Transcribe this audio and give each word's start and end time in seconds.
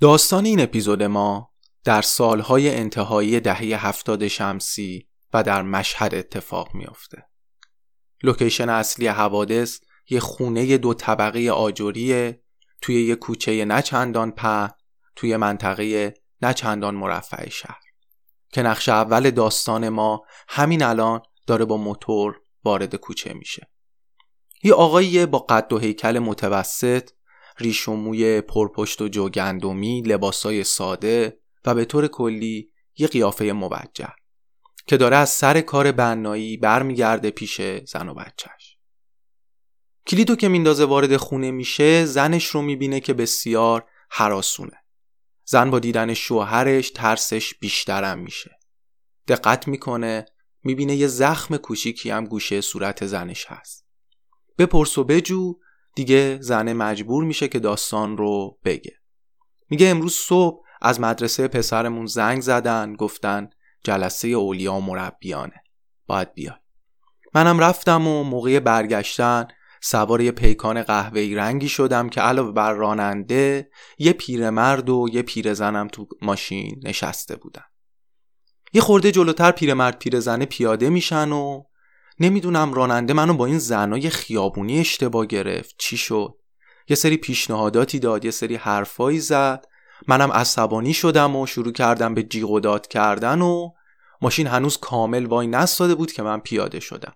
داستان 0.00 0.44
این 0.44 0.60
اپیزود 0.60 1.02
ما 1.02 1.50
در 1.84 2.02
سالهای 2.02 2.74
انتهایی 2.74 3.40
دهه 3.40 3.86
هفتاد 3.86 4.28
شمسی 4.28 5.08
و 5.32 5.42
در 5.42 5.62
مشهد 5.62 6.14
اتفاق 6.14 6.74
میافته. 6.74 7.28
لوکیشن 8.22 8.68
اصلی 8.68 9.06
حوادث 9.06 9.80
یه 10.10 10.20
خونه 10.20 10.78
دو 10.78 10.94
طبقه 10.94 11.50
آجوریه 11.50 12.42
توی 12.80 13.06
یه 13.06 13.14
کوچه 13.14 13.64
نه 13.64 13.82
چندان 13.82 14.30
په 14.30 14.70
توی 15.16 15.36
منطقه 15.36 16.14
نه 16.42 16.54
چندان 16.54 16.94
مرفع 16.94 17.48
شهر 17.48 17.80
که 18.52 18.62
نقش 18.62 18.88
اول 18.88 19.30
داستان 19.30 19.88
ما 19.88 20.22
همین 20.48 20.82
الان 20.82 21.20
داره 21.46 21.64
با 21.64 21.76
موتور 21.76 22.40
وارد 22.64 22.94
کوچه 22.94 23.32
میشه 23.32 23.70
یه 24.62 24.74
آقایی 24.74 25.26
با 25.26 25.38
قد 25.38 25.72
و 25.72 25.78
هیکل 25.78 26.18
متوسط 26.18 27.10
ریش 27.58 27.88
و 27.88 27.92
موی 27.92 28.40
پرپشت 28.40 29.02
و 29.02 29.08
جوگندمی 29.08 30.02
لباسای 30.02 30.64
ساده 30.64 31.40
و 31.64 31.74
به 31.74 31.84
طور 31.84 32.06
کلی 32.06 32.70
یه 32.96 33.06
قیافه 33.06 33.52
موجه 33.52 34.12
که 34.86 34.96
داره 34.96 35.16
از 35.16 35.30
سر 35.30 35.60
کار 35.60 35.92
بنایی 35.92 36.56
برمیگرده 36.56 37.30
پیش 37.30 37.60
زن 37.60 38.08
و 38.08 38.14
بچهش. 38.14 38.76
کلیدو 40.06 40.36
که 40.36 40.48
میندازه 40.48 40.84
وارد 40.84 41.16
خونه 41.16 41.50
میشه 41.50 42.04
زنش 42.04 42.46
رو 42.46 42.62
می‌بینه 42.62 43.00
که 43.00 43.14
بسیار 43.14 43.84
حراسونه. 44.10 44.84
زن 45.44 45.70
با 45.70 45.78
دیدن 45.78 46.14
شوهرش 46.14 46.90
ترسش 46.90 47.54
بیشترم 47.54 48.18
میشه. 48.18 48.58
دقت 49.28 49.68
می‌کنه 49.68 50.26
می‌بینه 50.62 50.96
یه 50.96 51.06
زخم 51.06 51.56
کوچیکی 51.56 52.10
هم 52.10 52.24
گوشه 52.24 52.60
صورت 52.60 53.06
زنش 53.06 53.46
هست. 53.48 53.86
بپرس 54.58 54.98
و 54.98 55.04
بجو 55.04 55.58
دیگه 55.98 56.38
زنه 56.40 56.74
مجبور 56.74 57.24
میشه 57.24 57.48
که 57.48 57.58
داستان 57.58 58.16
رو 58.16 58.58
بگه. 58.64 58.92
میگه 59.70 59.88
امروز 59.88 60.14
صبح 60.14 60.64
از 60.82 61.00
مدرسه 61.00 61.48
پسرمون 61.48 62.06
زنگ 62.06 62.40
زدن 62.40 62.96
گفتن 62.96 63.50
جلسه 63.84 64.28
اولیا 64.28 64.74
و 64.74 64.80
مربیانه. 64.80 65.62
باید 66.06 66.34
بیای. 66.34 66.56
منم 67.34 67.58
رفتم 67.58 68.06
و 68.06 68.24
موقع 68.24 68.58
برگشتن 68.58 69.48
سوار 69.82 70.20
یه 70.20 70.30
پیکان 70.30 70.82
قهوه‌ای 70.82 71.34
رنگی 71.34 71.68
شدم 71.68 72.08
که 72.08 72.20
علاوه 72.20 72.52
بر 72.52 72.72
راننده 72.72 73.70
یه 73.98 74.12
پیرمرد 74.12 74.90
و 74.90 75.06
یه 75.12 75.22
پیرزنم 75.22 75.88
تو 75.88 76.06
ماشین 76.22 76.80
نشسته 76.84 77.36
بودن. 77.36 77.64
یه 78.72 78.80
خورده 78.80 79.12
جلوتر 79.12 79.50
پیرمرد 79.50 79.98
پیرزنه 79.98 80.46
پیاده 80.46 80.90
میشن 80.90 81.32
و 81.32 81.62
نمی‌دونم 82.20 82.74
راننده 82.74 83.12
منو 83.12 83.34
با 83.34 83.46
این 83.46 83.58
زنای 83.58 84.10
خیابونی 84.10 84.80
اشتباه 84.80 85.26
گرفت. 85.26 85.74
چی 85.78 85.96
شد؟ 85.96 86.34
یه 86.88 86.96
سری 86.96 87.16
پیشنهاداتی 87.16 87.98
داد 87.98 88.24
یه 88.24 88.30
سری 88.30 88.56
حرفایی 88.56 89.20
زد. 89.20 89.64
منم 90.08 90.32
عصبانی 90.32 90.94
شدم 90.94 91.36
و 91.36 91.46
شروع 91.46 91.72
کردم 91.72 92.14
به 92.14 92.22
جیغ 92.22 92.50
و 92.50 92.60
داد 92.60 92.86
کردن 92.86 93.42
و 93.42 93.70
ماشین 94.22 94.46
هنوز 94.46 94.76
کامل 94.76 95.26
وای 95.26 95.46
نستاده 95.46 95.94
بود 95.94 96.12
که 96.12 96.22
من 96.22 96.40
پیاده 96.40 96.80
شدم. 96.80 97.14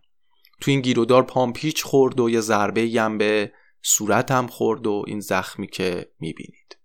تو 0.61 0.70
این 0.70 0.81
گیرودار 0.81 1.22
پام 1.22 1.53
پیچ 1.53 1.84
خورد 1.84 2.20
و 2.20 2.31
یه 2.31 2.41
ضربه 2.41 2.91
هم 2.97 3.19
به 3.19 3.53
صورتم 3.83 4.47
خورد 4.47 4.87
و 4.87 5.05
این 5.06 5.20
زخمی 5.20 5.66
که 5.66 6.12
می‌بینید. 6.20 6.78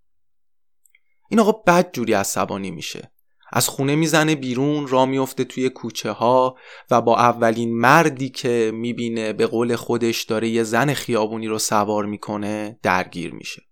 این 1.30 1.40
آقا 1.40 1.52
بد 1.52 1.92
جوری 1.92 2.12
عصبانی 2.12 2.70
میشه. 2.70 3.12
از 3.52 3.68
خونه 3.68 3.96
می‌زنه 3.96 4.34
بیرون 4.34 4.88
را 4.88 5.06
میفته 5.06 5.44
توی 5.44 5.68
کوچه 5.68 6.10
ها 6.10 6.56
و 6.90 7.00
با 7.00 7.16
اولین 7.16 7.78
مردی 7.78 8.28
که 8.28 8.70
می‌بینه 8.74 9.32
به 9.32 9.46
قول 9.46 9.76
خودش 9.76 10.22
داره 10.22 10.48
یه 10.48 10.62
زن 10.62 10.94
خیابونی 10.94 11.46
رو 11.46 11.58
سوار 11.58 12.06
می‌کنه 12.06 12.78
درگیر 12.82 13.34
میشه. 13.34 13.62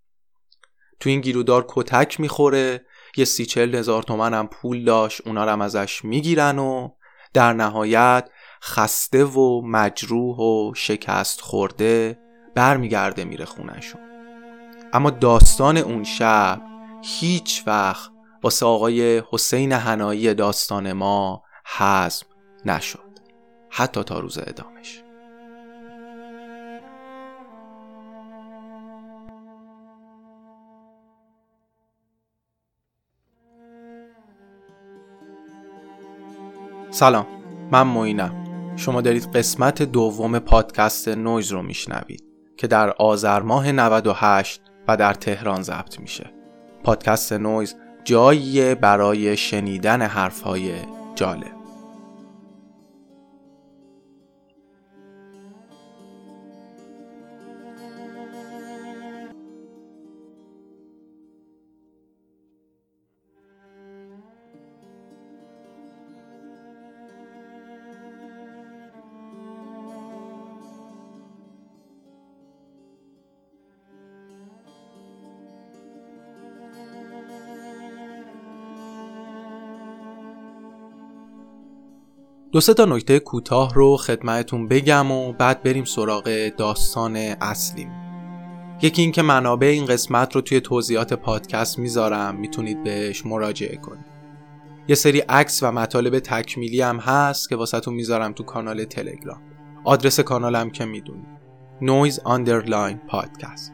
تو 1.01 1.09
این 1.09 1.21
گیرودار 1.21 1.65
کتک 1.69 2.21
می‌خوره 2.21 2.87
یه 3.17 3.25
سی 3.25 3.47
چل 3.47 3.75
هزار 3.75 4.03
تومن 4.03 4.35
هم 4.35 4.47
پول 4.47 4.85
داشت 4.85 5.21
اونا 5.27 5.45
رو 5.45 5.63
ازش 5.63 6.05
می‌گیرن 6.05 6.59
و 6.59 6.89
در 7.35 7.53
نهایت 7.53 8.29
خسته 8.63 9.25
و 9.25 9.63
مجروح 9.67 10.39
و 10.39 10.73
شکست 10.75 11.41
خورده 11.41 12.19
برمیگرده 12.55 13.25
میره 13.25 13.45
خونشون 13.45 14.01
اما 14.93 15.11
داستان 15.11 15.77
اون 15.77 16.05
شب 16.05 16.63
هیچ 17.05 17.63
وقت 17.67 18.11
واسه 18.43 18.67
آقای 18.67 19.23
حسین 19.31 19.73
هنایی 19.73 20.35
داستان 20.35 20.93
ما 20.93 21.43
حزم 21.77 22.27
نشد. 22.65 23.01
حتی 23.71 24.03
تا 24.03 24.19
روز 24.19 24.39
ادامش. 24.39 25.03
سلام 36.91 37.27
من 37.73 37.83
موینم 37.83 38.45
شما 38.77 39.01
دارید 39.01 39.37
قسمت 39.37 39.83
دوم 39.83 40.39
پادکست 40.39 41.09
نویز 41.09 41.53
رو 41.53 41.63
میشنوید 41.63 42.25
که 42.57 42.67
در 42.67 42.91
آذر 42.91 43.41
ماه 43.41 43.73
98 43.73 44.61
و 44.89 44.97
در 44.97 45.15
تهران 45.15 45.63
ضبط 45.63 46.01
میشه. 46.01 46.31
پادکست 46.85 47.33
نویز 47.33 47.77
جایی 48.07 48.75
برای 48.75 49.37
شنیدن 49.37 50.03
حرفهای 50.03 50.73
جالب. 51.15 51.56
دو 82.53 82.61
سه 82.61 82.75
تا 82.75 82.85
نکته 82.85 83.19
کوتاه 83.19 83.75
رو 83.75 83.97
خدمتتون 83.97 84.69
بگم 84.69 85.11
و 85.13 85.33
بعد 85.33 85.63
بریم 85.63 85.85
سراغ 85.85 86.51
داستان 86.57 87.17
اصلیم. 87.17 87.91
یکی 88.83 89.03
اینکه 89.03 89.23
منابع 89.23 89.67
این 89.67 89.87
قسمت 89.87 90.35
رو 90.35 90.41
توی 90.41 90.61
توضیحات 90.61 91.13
پادکست 91.13 91.79
می‌ذارم 91.79 92.35
می‌تونید 92.35 92.83
بهش 92.85 93.27
مراجعه 93.27 93.77
کنید. 93.77 94.05
یه 94.89 94.95
سری 94.95 95.19
عکس 95.19 95.63
و 95.63 95.73
مطالب 95.73 96.19
تکمیلی 96.19 96.81
هم 96.81 96.99
هست 96.99 97.49
که 97.49 97.57
واسهتون 97.57 97.95
می‌ذارم 97.95 98.33
تو 98.33 98.45
کانال 98.45 98.85
تلگرام. 98.85 99.43
آدرس 99.85 100.21
کانالم 100.21 100.71
که 100.71 100.85
می‌دونید. 100.85 101.37
Noise 101.81 102.21
underline 102.25 103.01
podcast 103.09 103.73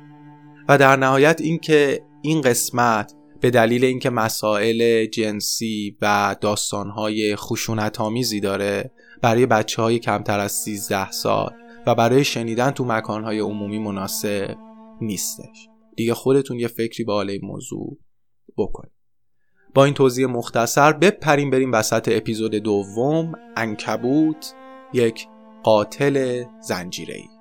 و 0.69 0.79
در 0.79 0.97
نهایت 0.97 1.41
اینکه 1.41 2.05
این 2.23 2.41
قسمت 2.41 3.15
به 3.43 3.51
دلیل 3.51 3.85
اینکه 3.85 4.11
مسائل 4.11 5.07
جنسی 5.07 5.97
و 6.03 6.37
داستانهای 6.41 7.37
خشونت 7.37 8.01
آمیزی 8.01 8.41
داره 8.41 8.93
برای 9.23 9.47
بچه 9.47 9.83
های 9.83 9.99
کمتر 9.99 10.41
از 10.41 10.53
13 10.53 11.11
سال 11.11 11.51
و 11.87 11.95
برای 11.95 12.25
شنیدن 12.25 12.71
تو 12.71 12.85
مکانهای 12.85 13.39
عمومی 13.39 13.79
مناسب 13.79 14.57
نیستش. 15.01 15.69
دیگه 15.97 16.15
خودتون 16.15 16.59
یه 16.59 16.69
فکری 16.69 17.05
به 17.05 17.13
حال 17.13 17.39
موضوع 17.43 17.99
بکنید. 18.57 18.93
با 19.75 19.85
این 19.85 19.95
توضیح 19.95 20.27
مختصر 20.27 20.93
بپریم 20.93 21.51
بریم 21.51 21.73
وسط 21.73 22.09
اپیزود 22.13 22.55
دوم 22.55 23.33
انکبوت 23.57 24.55
یک 24.93 25.27
قاتل 25.63 26.45
زنجیره‌ای. 26.61 27.32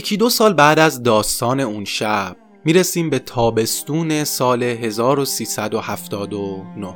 یکی 0.00 0.16
دو 0.16 0.30
سال 0.30 0.52
بعد 0.52 0.78
از 0.78 1.02
داستان 1.02 1.60
اون 1.60 1.84
شب 1.84 2.36
می‌رسیم 2.64 3.10
به 3.10 3.18
تابستون 3.18 4.24
سال 4.24 4.62
1379 4.62 6.94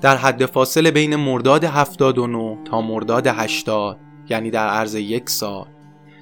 در 0.00 0.16
حد 0.16 0.46
فاصله 0.46 0.90
بین 0.90 1.16
مرداد 1.16 1.64
79 1.64 2.58
تا 2.64 2.80
مرداد 2.80 3.26
80 3.26 4.00
یعنی 4.28 4.50
در 4.50 4.68
عرض 4.68 4.94
یک 4.94 5.30
سال 5.30 5.66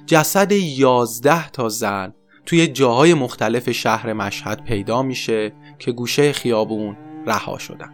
جسد 0.05 0.51
11 0.51 1.49
تا 1.49 1.69
زن 1.69 2.13
توی 2.45 2.67
جاهای 2.67 3.13
مختلف 3.13 3.71
شهر 3.71 4.13
مشهد 4.13 4.63
پیدا 4.63 5.01
میشه 5.01 5.53
که 5.79 5.91
گوشه 5.91 6.31
خیابون 6.31 6.97
رها 7.27 7.57
شدن. 7.57 7.93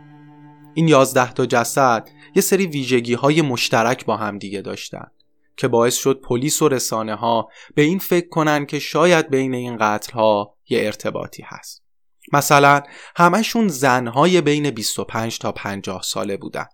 این 0.73 0.87
یازده 0.87 1.33
تا 1.33 1.45
جسد 1.45 2.09
یه 2.35 2.41
سری 2.41 2.67
ویژگی 2.67 3.13
های 3.13 3.41
مشترک 3.41 4.05
با 4.05 4.17
هم 4.17 4.37
دیگه 4.37 4.61
داشتن. 4.61 5.07
که 5.57 5.67
باعث 5.67 5.95
شد 5.95 6.21
پلیس 6.21 6.61
و 6.61 6.69
رسانه 6.69 7.15
ها 7.15 7.49
به 7.75 7.81
این 7.81 7.99
فکر 7.99 8.29
کنن 8.29 8.65
که 8.65 8.79
شاید 8.79 9.29
بین 9.29 9.53
این 9.53 9.77
قتل 9.77 10.13
ها 10.13 10.57
یه 10.69 10.85
ارتباطی 10.85 11.43
هست. 11.47 11.83
مثلا 12.33 12.83
همشون 13.15 13.67
زنهای 13.67 14.41
بین 14.41 14.71
25 14.71 15.39
تا 15.39 15.51
50 15.51 16.01
ساله 16.01 16.37
بودن. 16.37 16.65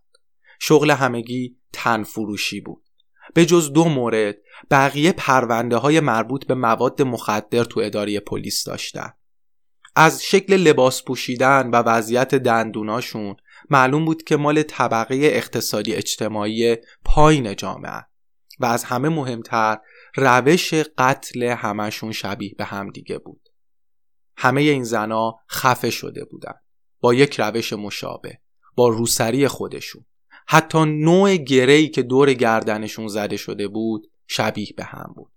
شغل 0.59 0.91
همگی 0.91 1.57
تن 1.73 2.03
فروشی 2.03 2.61
بود. 2.61 2.83
به 3.33 3.45
جز 3.45 3.73
دو 3.73 3.85
مورد 3.85 4.37
بقیه 4.71 5.11
پرونده 5.11 5.77
های 5.77 5.99
مربوط 5.99 6.47
به 6.47 6.55
مواد 6.55 7.01
مخدر 7.01 7.63
تو 7.63 7.79
اداره 7.79 8.19
پلیس 8.19 8.63
داشتن. 8.63 9.13
از 9.95 10.23
شکل 10.23 10.53
لباس 10.53 11.03
پوشیدن 11.03 11.69
و 11.69 11.75
وضعیت 11.75 12.35
دندوناشون 12.35 13.35
معلوم 13.69 14.05
بود 14.05 14.23
که 14.23 14.37
مال 14.37 14.63
طبقه 14.63 15.15
اقتصادی 15.15 15.93
اجتماعی 15.93 16.77
پایین 17.05 17.55
جامعه. 17.55 18.05
و 18.59 18.65
از 18.65 18.83
همه 18.83 19.09
مهمتر 19.09 19.77
روش 20.15 20.73
قتل 20.73 21.43
همشون 21.43 22.11
شبیه 22.11 22.55
به 22.57 22.65
هم 22.65 22.89
دیگه 22.89 23.17
بود. 23.17 23.49
همه 24.37 24.61
این 24.61 24.83
زنا 24.83 25.35
خفه 25.51 25.89
شده 25.89 26.25
بودن. 26.25 26.53
با 26.99 27.13
یک 27.13 27.39
روش 27.39 27.73
مشابه 27.73 28.39
با 28.75 28.89
روسری 28.89 29.47
خودشون. 29.47 30.05
حتی 30.47 30.85
نوع 30.85 31.35
گرهی 31.35 31.89
که 31.89 32.01
دور 32.01 32.33
گردنشون 32.33 33.07
زده 33.07 33.37
شده 33.37 33.67
بود 33.67 34.11
شبیه 34.27 34.67
به 34.77 34.83
هم 34.83 35.13
بود. 35.15 35.31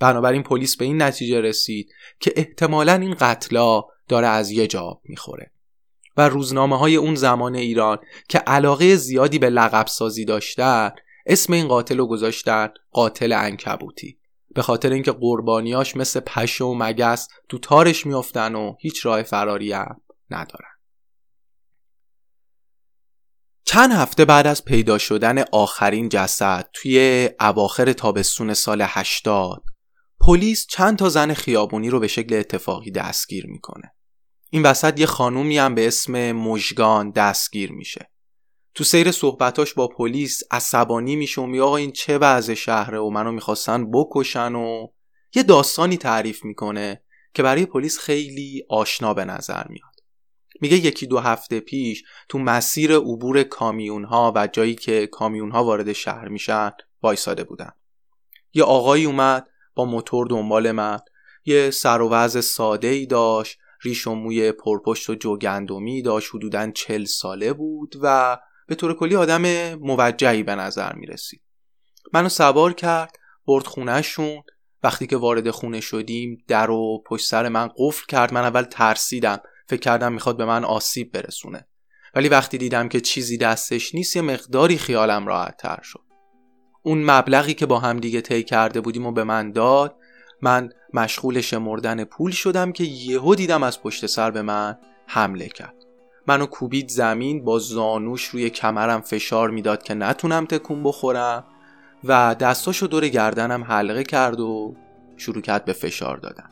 بنابراین 0.00 0.42
پلیس 0.42 0.76
به 0.76 0.84
این 0.84 1.02
نتیجه 1.02 1.40
رسید 1.40 1.92
که 2.20 2.32
احتمالا 2.36 2.94
این 2.94 3.14
قتلا 3.14 3.82
داره 4.08 4.26
از 4.26 4.50
یه 4.50 4.66
جا 4.66 5.00
می‌خوره. 5.04 5.52
و 6.16 6.28
روزنامه 6.28 6.78
های 6.78 6.96
اون 6.96 7.14
زمان 7.14 7.54
ایران 7.54 7.98
که 8.28 8.38
علاقه 8.38 8.96
زیادی 8.96 9.38
به 9.38 9.50
لقب 9.50 9.86
سازی 9.86 10.24
داشتن 10.24 10.90
اسم 11.26 11.52
این 11.52 11.68
قاتل 11.68 11.98
رو 11.98 12.06
گذاشتن 12.06 12.68
قاتل 12.90 13.32
انکبوتی 13.32 14.18
به 14.54 14.62
خاطر 14.62 14.92
اینکه 14.92 15.12
قربانیاش 15.12 15.96
مثل 15.96 16.20
پشه 16.20 16.64
و 16.64 16.74
مگس 16.78 17.28
تو 17.48 17.58
تارش 17.58 18.06
میافتن 18.06 18.54
و 18.54 18.74
هیچ 18.80 19.06
راه 19.06 19.22
فراری 19.22 19.72
هم 19.72 20.00
ندارن. 20.30 20.68
چند 23.64 23.92
هفته 23.92 24.24
بعد 24.24 24.46
از 24.46 24.64
پیدا 24.64 24.98
شدن 24.98 25.44
آخرین 25.52 26.08
جسد 26.08 26.68
توی 26.72 27.28
اواخر 27.40 27.92
تابستون 27.92 28.54
سال 28.54 28.84
80 28.86 29.64
پلیس 30.20 30.66
چند 30.66 30.98
تا 30.98 31.08
زن 31.08 31.34
خیابونی 31.34 31.90
رو 31.90 32.00
به 32.00 32.08
شکل 32.08 32.34
اتفاقی 32.34 32.90
دستگیر 32.90 33.46
می‌کنه. 33.46 33.94
این 34.50 34.62
وسط 34.62 35.00
یه 35.00 35.06
خانومی 35.06 35.58
هم 35.58 35.74
به 35.74 35.86
اسم 35.86 36.32
مژگان 36.32 37.10
دستگیر 37.10 37.72
میشه. 37.72 38.11
تو 38.74 38.84
سیر 38.84 39.10
صحبتاش 39.10 39.74
با 39.74 39.88
پلیس 39.88 40.42
عصبانی 40.50 41.16
میشه 41.16 41.40
و 41.40 41.46
میگه 41.46 41.62
آقا 41.62 41.76
این 41.76 41.92
چه 41.92 42.18
وضع 42.18 42.54
شهره 42.54 42.98
و 42.98 43.10
منو 43.10 43.32
می‌خواستن 43.32 43.90
بکشن 43.90 44.54
و 44.54 44.86
یه 45.34 45.42
داستانی 45.42 45.96
تعریف 45.96 46.44
می‌کنه 46.44 47.02
که 47.34 47.42
برای 47.42 47.66
پلیس 47.66 47.98
خیلی 47.98 48.64
آشنا 48.68 49.14
به 49.14 49.24
نظر 49.24 49.68
میاد. 49.68 49.92
میگه 50.60 50.76
یکی 50.76 51.06
دو 51.06 51.18
هفته 51.18 51.60
پیش 51.60 52.02
تو 52.28 52.38
مسیر 52.38 52.96
عبور 52.96 53.42
کامیون 53.42 54.04
ها 54.04 54.32
و 54.36 54.46
جایی 54.46 54.74
که 54.74 55.06
کامیون 55.06 55.50
ها 55.50 55.64
وارد 55.64 55.92
شهر 55.92 56.28
میشن 56.28 56.70
وایساده 57.02 57.44
بودن. 57.44 57.70
یه 58.54 58.64
آقایی 58.64 59.04
اومد 59.04 59.46
با 59.74 59.84
موتور 59.84 60.26
دنبال 60.26 60.72
من 60.72 60.98
یه 61.44 61.70
سر 61.70 62.00
و 62.00 62.08
وضع 62.08 62.40
ساده 62.40 62.88
ای 62.88 63.06
داشت 63.06 63.58
ریش 63.82 64.06
و 64.06 64.14
موی 64.14 64.52
پرپشت 64.52 65.10
و 65.10 65.14
جوگندمی 65.14 66.02
داشت 66.02 66.34
حدودا 66.34 66.70
چل 66.70 67.04
ساله 67.04 67.52
بود 67.52 67.94
و 68.02 68.38
به 68.72 68.76
طور 68.76 68.94
کلی 68.94 69.16
آدم 69.16 69.74
موجهی 69.74 70.42
به 70.42 70.54
نظر 70.54 70.92
می 70.92 71.06
رسید 71.06 71.42
منو 72.12 72.28
سوار 72.28 72.72
کرد 72.72 73.16
برد 73.46 73.66
خونهشون. 73.66 74.42
وقتی 74.82 75.06
که 75.06 75.16
وارد 75.16 75.50
خونه 75.50 75.80
شدیم 75.80 76.38
در 76.48 76.70
و 76.70 77.02
پشت 77.06 77.26
سر 77.26 77.48
من 77.48 77.70
قفل 77.78 78.06
کرد. 78.08 78.34
من 78.34 78.44
اول 78.44 78.62
ترسیدم. 78.62 79.40
فکر 79.68 79.80
کردم 79.80 80.12
می‌خواد 80.12 80.36
به 80.36 80.44
من 80.44 80.64
آسیب 80.64 81.12
برسونه. 81.12 81.66
ولی 82.14 82.28
وقتی 82.28 82.58
دیدم 82.58 82.88
که 82.88 83.00
چیزی 83.00 83.38
دستش 83.38 83.94
نیست 83.94 84.16
یه 84.16 84.22
مقداری 84.22 84.78
خیالم 84.78 85.26
راحت 85.26 85.56
تر 85.56 85.80
شد. 85.82 86.04
اون 86.82 87.10
مبلغی 87.10 87.54
که 87.54 87.66
با 87.66 87.78
هم 87.78 88.00
دیگه 88.00 88.20
طی 88.20 88.42
کرده 88.42 88.80
بودیم 88.80 89.06
و 89.06 89.12
به 89.12 89.24
من 89.24 89.52
داد 89.52 89.96
من 90.42 90.70
مشغول 90.94 91.40
شمردن 91.40 92.04
پول 92.04 92.30
شدم 92.30 92.72
که 92.72 92.84
یهو 92.84 93.34
دیدم 93.34 93.62
از 93.62 93.82
پشت 93.82 94.06
سر 94.06 94.30
به 94.30 94.42
من 94.42 94.78
حمله 95.06 95.48
کرد. 95.48 95.81
منو 96.26 96.46
کوبید 96.46 96.88
زمین 96.88 97.44
با 97.44 97.58
زانوش 97.58 98.24
روی 98.24 98.50
کمرم 98.50 99.00
فشار 99.00 99.50
می‌داد 99.50 99.82
که 99.82 99.94
نتونم 99.94 100.46
تکون 100.46 100.82
بخورم 100.82 101.44
و 102.04 102.36
دستاشو 102.40 102.86
دور 102.86 103.08
گردنم 103.08 103.64
حلقه 103.64 104.04
کرد 104.04 104.40
و 104.40 104.74
شروع 105.16 105.42
کرد 105.42 105.64
به 105.64 105.72
فشار 105.72 106.16
دادن. 106.16 106.48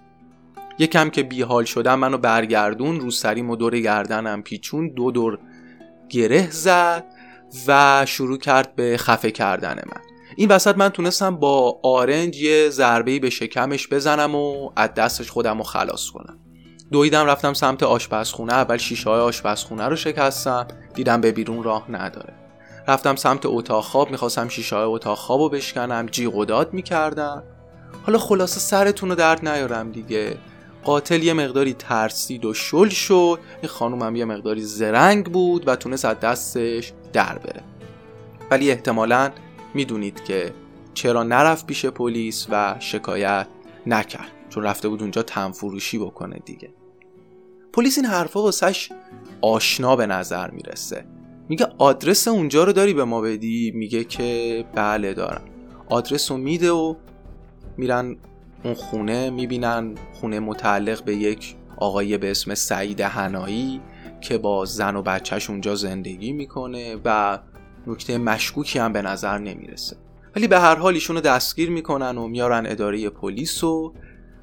یکم 0.79 1.11
که 1.11 1.23
بیحال 1.23 1.65
شدم 1.65 1.99
منو 1.99 2.19
برگردون 2.19 3.01
رو 3.01 3.11
سریم 3.11 3.51
و 3.51 3.57
دور 3.57 3.81
گردنم 3.81 4.43
پیچون 4.43 4.89
دو 4.89 5.11
دور 5.11 5.39
گره 6.09 6.51
زد 6.51 7.05
و 7.67 8.05
شروع 8.07 8.39
کرد 8.39 8.75
به 8.75 8.97
خفه 8.97 9.31
کردن 9.31 9.75
من. 9.75 10.03
این 10.37 10.49
وسط 10.49 10.77
من 10.77 10.89
تونستم 10.89 11.37
با 11.37 11.81
آرنج 11.83 12.43
یه 12.43 12.71
ضربه‌ای 12.71 13.19
به 13.19 13.31
شکمش 13.31 13.89
بزنم 13.89 14.35
و 14.35 14.71
از 14.77 14.95
دستش 14.95 15.31
خودم 15.31 15.59
رو 15.59 15.65
خلاص 15.65 16.11
کنم. 16.11 16.39
دویدم 16.93 17.27
رفتم 17.27 17.55
سمت 17.55 17.83
آشپزخونه. 17.83 18.53
اول 18.53 18.77
شیشه 18.77 19.11
های 19.11 19.21
آشپزخونه 19.21 19.89
رو 19.89 19.97
شکستم 19.97 20.67
دیدم 20.95 21.21
به 21.21 21.33
بیرون 21.33 21.63
راه 21.63 21.91
نداره. 21.91 22.35
رفتم 22.89 23.17
سمت 23.17 23.47
اتاق 23.47 23.85
خواب 23.85 24.11
می‌خواستم 24.11 24.49
شیشه 24.49 24.77
های 24.77 24.85
اتاق 24.85 25.19
خواب 25.19 25.41
رو 25.41 25.49
بشکنم. 25.49 26.07
جیغ 26.07 26.37
و 26.37 26.45
داد 26.45 26.75
می‌کردم. 26.75 27.43
حالا 28.07 28.19
خلاصه 28.19 28.61
سرتون 28.61 29.09
رو 29.09 29.15
درد 29.15 29.49
نیارم 29.49 29.93
دیگه. 29.93 30.37
قاتل 30.85 31.23
یه 31.23 31.33
مقداری 31.33 31.73
ترسید 31.73 32.45
و 32.45 32.55
شل 32.55 32.89
شد. 32.89 33.39
این 33.63 33.69
خانوم 33.69 34.03
هم 34.03 34.17
یه 34.17 34.25
مقداری 34.25 34.63
زرنگ 34.63 35.27
بود 35.27 35.69
و 35.69 35.77
تونست 35.77 36.05
از 36.05 36.21
دستش 36.21 36.93
در 37.13 37.39
بره. 37.39 37.63
ولی 38.51 38.71
احتمالا 38.71 39.31
می‌دونید 39.75 40.25
که 40.25 40.53
چرا 40.95 41.23
نرفت 41.23 41.67
پیش 41.67 41.87
پلیس 41.87 42.47
و 42.51 42.77
شکایت 42.79 43.47
نکرد. 43.87 44.31
چون 44.49 44.63
رفته 44.63 44.89
بود 44.89 45.03
اونجا 45.03 45.23
تنفروشی 45.23 45.99
بکنه 45.99 46.39
دیگه. 46.45 46.71
پلیس 47.73 47.99
این 47.99 48.07
حرفا 48.07 48.43
واسش 48.43 48.89
آشنا 49.41 49.97
به 49.97 50.07
نظر 50.07 50.51
می‌رسه. 50.51 51.05
میگه 51.49 51.67
آدرس 51.79 52.29
اونجا 52.29 52.65
رو 52.65 52.73
داری 52.73 52.95
به 52.95 53.05
ما 53.05 53.21
بدی؟ 53.21 53.73
میگه 53.75 54.05
که 54.05 54.65
بله 54.75 55.15
دارم. 55.15 55.43
آدرس 55.89 56.31
رو 56.31 56.37
میده 56.37 56.71
و 56.71 56.95
میرن 57.77 58.17
اون 58.65 58.75
خونه 58.75 59.31
می‌بینن 59.31 59.95
خونه 60.13 60.41
متعلق 60.41 61.05
به 61.05 61.17
یک 61.17 61.55
آقای 61.77 62.19
به 62.19 62.31
اسم 62.31 62.55
سعید 62.55 63.01
هنایی 63.01 63.81
که 64.21 64.39
با 64.39 64.65
زن 64.65 64.97
و 64.97 65.03
بچهش 65.03 65.51
اونجا 65.51 65.75
زندگی 65.75 66.33
می‌کنه 66.33 66.97
و 67.05 67.39
نکته 67.87 68.19
مشکوکی 68.19 68.79
هم 68.79 68.93
به 68.93 69.03
نظر 69.03 69.39
نمی‌رسه. 69.39 69.97
ولی 70.37 70.49
به 70.49 70.61
هر 70.61 70.75
حال 70.75 70.95
ایشونو 70.95 71.21
دستگیر 71.21 71.71
می‌کنن 71.71 72.19
و 72.19 72.29
میارن 72.29 72.67
اداره 72.67 73.11
پلیس 73.11 73.65
و 73.65 73.95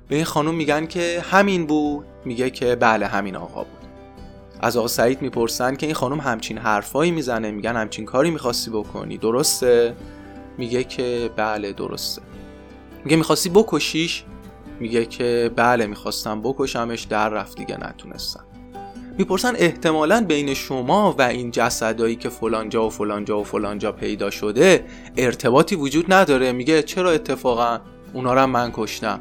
به 0.07 0.15
این 0.15 0.25
خانم 0.25 0.55
میگن 0.55 0.85
که 0.85 1.23
همین 1.31 1.65
بود. 1.65 2.05
میگه 2.25 2.49
که 2.49 2.75
بله 2.75 3.07
همین 3.07 3.35
آقا 3.35 3.63
بود. 3.63 3.89
از 4.59 4.77
آقا 4.77 4.87
سعید 4.87 5.21
می‌پرسن 5.21 5.75
که 5.75 5.85
این 5.85 5.95
خانم 5.95 6.19
همچین 6.19 6.57
حرفایی 6.57 7.11
می‌زنه. 7.11 7.51
میگن 7.51 7.75
همچین 7.75 8.05
کاری 8.05 8.31
می‌خواستی 8.31 8.71
بکنی. 8.71 9.17
درسته؟ 9.17 9.93
میگه 10.57 10.83
که 10.83 11.29
بله 11.35 11.73
درسته. 11.73 12.21
میگه 13.03 13.17
می‌خواستی 13.17 13.49
بکشیش؟ 13.49 14.23
میگه 14.79 15.05
که 15.05 15.51
بله 15.55 15.87
می‌خواستم 15.87 16.41
بکشمش. 16.41 17.03
در 17.03 17.29
رفت 17.29 17.57
دیگه 17.57 17.77
نتونستم. 17.77 18.43
می‌پرسن 19.17 19.53
احتمالا 19.55 20.25
بین 20.27 20.53
شما 20.53 21.15
و 21.17 21.21
این 21.21 21.51
جسدایی 21.51 22.15
که 22.15 22.29
فلانجا 22.29 22.85
و 22.85 22.89
فلانجا 22.89 23.39
و 23.39 23.43
فلانجا 23.43 23.91
پیدا 23.91 24.29
شده 24.29 24.85
ارتباطی 25.17 25.75
وجود 25.75 26.13
نداره. 26.13 26.51
میگه 26.51 26.83
چرا 26.83 27.11
اتفاقا 27.11 27.79
اونا 28.13 28.33
رو 28.33 28.47
من 28.47 28.71
کشتم؟ 28.73 29.19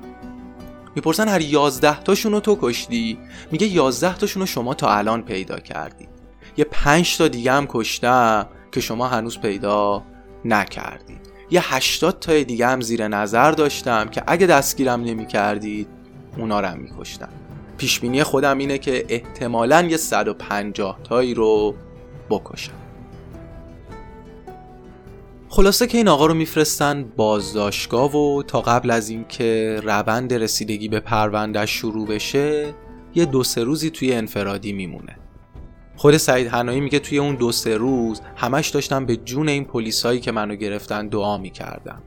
می‌پرسن 0.96 1.28
هر 1.28 1.40
یازده 1.40 2.00
تاشون 2.00 2.32
رو 2.32 2.40
تو 2.40 2.58
کشتی؟ 2.60 3.18
میگه 3.52 3.66
یازده 3.66 4.14
تاشون 4.14 4.40
رو 4.40 4.46
شما 4.46 4.74
تا 4.74 4.88
الان 4.88 5.22
پیدا 5.22 5.58
کردی. 5.58 6.08
یه 6.56 6.64
پنج 6.64 7.16
تا 7.16 7.28
دیگه 7.28 7.52
هم 7.52 7.66
کشتم 7.66 8.46
که 8.72 8.80
شما 8.80 9.08
هنوز 9.08 9.40
پیدا 9.40 10.02
نکردید 10.44 11.20
یه 11.50 11.74
هشتاد 11.74 12.18
تا 12.18 12.42
دیگه 12.42 12.66
هم 12.66 12.80
زیر 12.80 13.08
نظر 13.08 13.50
داشتم 13.50 14.08
که 14.08 14.22
اگه 14.26 14.46
دستگیرم 14.46 15.00
نمی 15.00 15.26
کردید 15.26 15.88
اونا 16.36 16.60
رو 16.60 16.66
هم 16.66 16.78
میکشتم. 16.78 17.28
پیشبینی 17.78 18.22
خودم 18.22 18.58
اینه 18.58 18.78
که 18.78 19.06
احتمالا 19.08 19.82
یه 19.82 19.96
150 19.96 20.98
تایی 21.04 21.34
رو 21.34 21.74
بکشم. 22.30 22.85
خلاصه 25.56 25.86
که 25.86 25.98
این 25.98 26.08
آقا 26.08 26.26
رو 26.26 26.34
میفرستن 26.34 27.04
بازداشتگاه 27.16 28.16
و 28.16 28.42
تا 28.42 28.60
قبل 28.60 28.90
از 28.90 29.08
اینکه 29.08 29.80
روند 29.84 30.34
رسیدگی 30.34 30.88
به 30.88 31.00
پرونده 31.00 31.66
شروع 31.66 32.06
بشه 32.06 32.74
یه 33.14 33.24
دو 33.24 33.44
سه 33.44 33.64
روزی 33.64 33.90
توی 33.90 34.12
انفرادی 34.12 34.72
میمونه. 34.72 35.18
خود 35.96 36.16
سعید 36.16 36.46
هنایی 36.46 36.80
میگه 36.80 36.98
توی 36.98 37.18
اون 37.18 37.34
دو 37.34 37.52
سه 37.52 37.76
روز 37.76 38.20
همش 38.36 38.68
داشتم 38.68 39.06
به 39.06 39.16
جون 39.16 39.48
این 39.48 39.64
پلیسایی 39.64 40.20
که 40.20 40.32
منو 40.32 40.54
گرفتن 40.54 41.08
دعا 41.08 41.38
می‌کردم. 41.38 42.02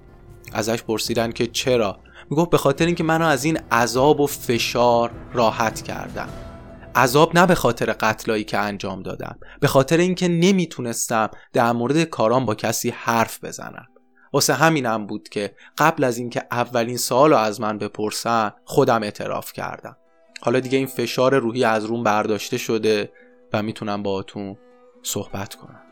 ازش 0.53 0.83
پرسیدن 0.83 1.31
که 1.31 1.47
چرا؟ 1.47 1.99
می‌گفت 2.29 2.49
به 2.49 2.57
خاطر 2.57 2.85
اینکه 2.85 3.03
منو 3.03 3.25
از 3.25 3.43
این 3.43 3.57
عذاب 3.71 4.19
و 4.19 4.27
فشار 4.27 5.11
راحت 5.33 5.81
کردم 5.81 6.29
عذاب 6.95 7.37
نه 7.37 7.45
به 7.45 7.55
خاطر 7.55 7.91
قتلایی 7.91 8.43
که 8.43 8.57
انجام 8.57 9.03
دادم 9.03 9.39
به 9.59 9.67
خاطر 9.67 9.97
اینکه 9.97 10.27
نمی‌تونستم 10.27 11.29
در 11.53 11.71
مورد 11.71 12.03
کارام 12.03 12.45
با 12.45 12.55
کسی 12.55 12.89
حرف 12.89 13.43
بزنم. 13.43 13.87
واسه 14.33 14.53
همینم 14.53 15.05
بود 15.05 15.29
که 15.29 15.55
قبل 15.77 16.03
از 16.03 16.17
اینکه 16.17 16.43
اولین 16.51 16.97
سوال 16.97 17.29
رو 17.29 17.37
از 17.37 17.61
من 17.61 17.77
بپرسن 17.77 18.51
خودم 18.65 19.03
اعتراف 19.03 19.53
کردم. 19.53 19.97
حالا 20.41 20.59
دیگه 20.59 20.77
این 20.77 20.87
فشار 20.87 21.39
روحی 21.39 21.63
از 21.63 21.85
روم 21.85 22.03
برداشته 22.03 22.57
شده 22.57 23.11
و 23.53 23.63
می‌تونم 23.63 24.03
باهاتون 24.03 24.57
صحبت 25.03 25.55
کنم. 25.55 25.88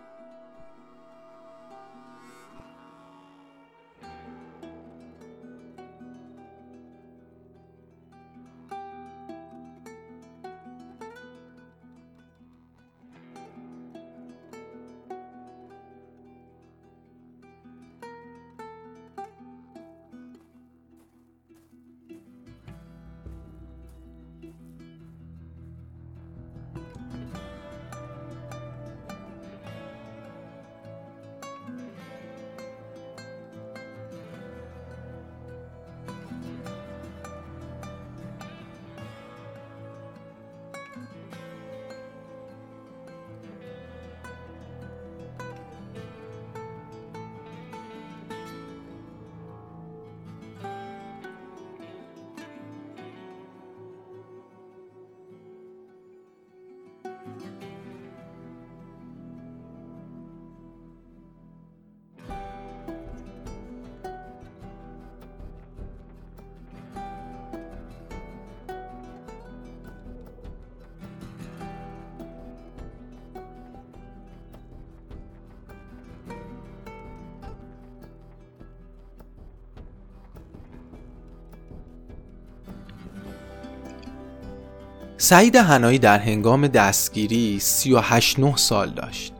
سعید 85.19 85.55
هنایی 85.55 85.99
در 85.99 86.19
هنگام 86.19 86.67
دستگیری 86.67 87.59
38 87.59 88.39
9 88.39 88.55
سال 88.55 88.89
داشت. 88.89 89.33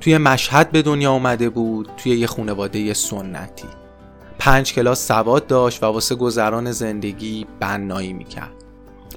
توی 0.00 0.18
مشهد 0.18 0.70
به 0.70 0.82
دنیا 0.82 1.12
اومده 1.12 1.50
بود 1.50 1.90
توی 1.96 2.12
یه 2.12 2.26
خانواده 2.26 2.94
سنتی. 2.94 3.68
پنج 4.38 4.72
کلاس 4.72 5.08
سواد 5.08 5.46
داشت 5.46 5.82
و 5.82 5.86
واسه 5.86 6.14
گذران 6.14 6.72
زندگی 6.72 7.46
بنایی 7.60 8.12
می‌کرد. 8.12 8.52